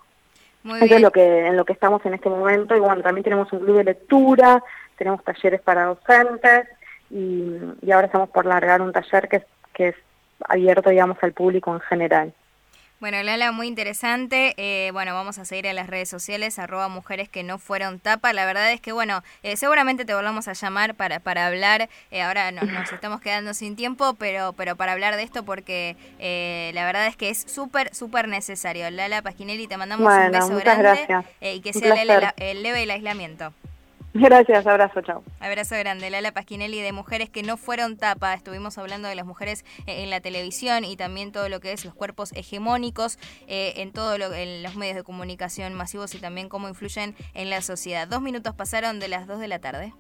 Eso 0.65 0.95
es 0.95 1.01
lo 1.01 1.11
que, 1.11 1.47
en 1.47 1.57
lo 1.57 1.65
que 1.65 1.73
estamos 1.73 2.05
en 2.05 2.13
este 2.13 2.29
momento. 2.29 2.75
Y 2.75 2.79
bueno, 2.79 3.01
también 3.01 3.23
tenemos 3.23 3.51
un 3.51 3.59
club 3.59 3.77
de 3.77 3.83
lectura, 3.83 4.63
tenemos 4.97 5.23
talleres 5.23 5.61
para 5.61 5.85
docentes 5.85 6.67
y, 7.09 7.57
y 7.81 7.91
ahora 7.91 8.07
estamos 8.07 8.29
por 8.29 8.45
largar 8.45 8.81
un 8.81 8.93
taller 8.93 9.27
que, 9.27 9.43
que 9.73 9.89
es 9.89 9.95
abierto, 10.47 10.89
digamos, 10.89 11.17
al 11.21 11.33
público 11.33 11.73
en 11.73 11.81
general. 11.81 12.33
Bueno, 13.03 13.21
Lala, 13.21 13.51
muy 13.51 13.67
interesante. 13.67 14.53
Eh, 14.55 14.91
bueno, 14.93 15.13
vamos 15.13 15.37
a 15.37 15.43
seguir 15.43 15.65
en 15.65 15.75
las 15.75 15.87
redes 15.87 16.07
sociales, 16.07 16.57
arroba 16.57 16.87
mujeres 16.87 17.27
que 17.27 17.43
no 17.43 17.59
fueron 17.59 17.99
tapa. 17.99 18.31
La 18.31 18.45
verdad 18.45 18.71
es 18.71 18.79
que, 18.79 18.93
bueno, 18.93 19.23
eh, 19.43 19.57
seguramente 19.57 20.05
te 20.05 20.13
volvamos 20.13 20.47
a 20.47 20.53
llamar 20.53 20.95
para, 20.95 21.19
para 21.19 21.45
hablar. 21.47 21.89
Eh, 22.11 22.21
ahora 22.21 22.53
nos, 22.53 22.63
nos, 22.63 22.93
estamos 22.93 23.19
quedando 23.19 23.53
sin 23.53 23.75
tiempo, 23.75 24.13
pero, 24.13 24.53
pero 24.53 24.77
para 24.77 24.93
hablar 24.93 25.17
de 25.17 25.23
esto 25.23 25.43
porque 25.43 25.97
la 26.73 26.85
verdad 26.85 27.07
es 27.07 27.17
que 27.17 27.29
es 27.29 27.43
súper, 27.45 27.93
súper 27.93 28.29
necesario. 28.29 28.89
Lala 28.89 29.21
Pasquinelli, 29.21 29.67
te 29.67 29.75
mandamos 29.75 30.09
un 30.09 30.31
beso 30.31 30.55
grande 30.55 31.05
y 31.41 31.59
que 31.59 31.73
sea 31.73 32.01
el 32.37 32.63
leve 32.63 32.83
el 32.83 32.91
aislamiento. 32.91 33.51
Gracias, 34.13 34.67
abrazo, 34.67 35.01
chao. 35.01 35.23
Abrazo 35.39 35.75
grande. 35.75 36.11
Lala 36.11 36.31
Pasquinelli 36.31 36.81
de 36.81 36.91
Mujeres 36.91 37.31
que 37.31 37.41
no 37.41 37.57
fueron 37.57 37.97
tapa. 37.97 38.35
Estuvimos 38.35 38.77
hablando 38.77 39.07
de 39.07 39.15
las 39.15 39.25
mujeres 39.25 39.65
eh, 39.87 40.03
en 40.03 40.11
la 40.11 40.21
televisión 40.21 40.85
y 40.85 40.95
también 40.95 41.31
todo 41.31 41.49
lo 41.49 41.59
que 41.59 41.71
es 41.71 41.83
los 41.83 41.95
cuerpos 41.95 42.31
hegemónicos 42.33 43.17
eh, 43.47 43.73
en 43.77 43.91
todo 43.91 44.19
lo, 44.19 44.29
los 44.29 44.75
medios 44.75 44.95
de 44.95 45.03
comunicación 45.03 45.73
masivos 45.73 46.13
y 46.13 46.19
también 46.19 46.47
cómo 46.47 46.69
influyen 46.69 47.15
en 47.33 47.49
la 47.49 47.61
sociedad. 47.61 48.07
Dos 48.07 48.21
minutos 48.21 48.53
pasaron 48.53 48.99
de 48.99 49.07
las 49.07 49.25
dos 49.25 49.39
de 49.39 49.47
la 49.47 49.57
tarde. 49.59 49.93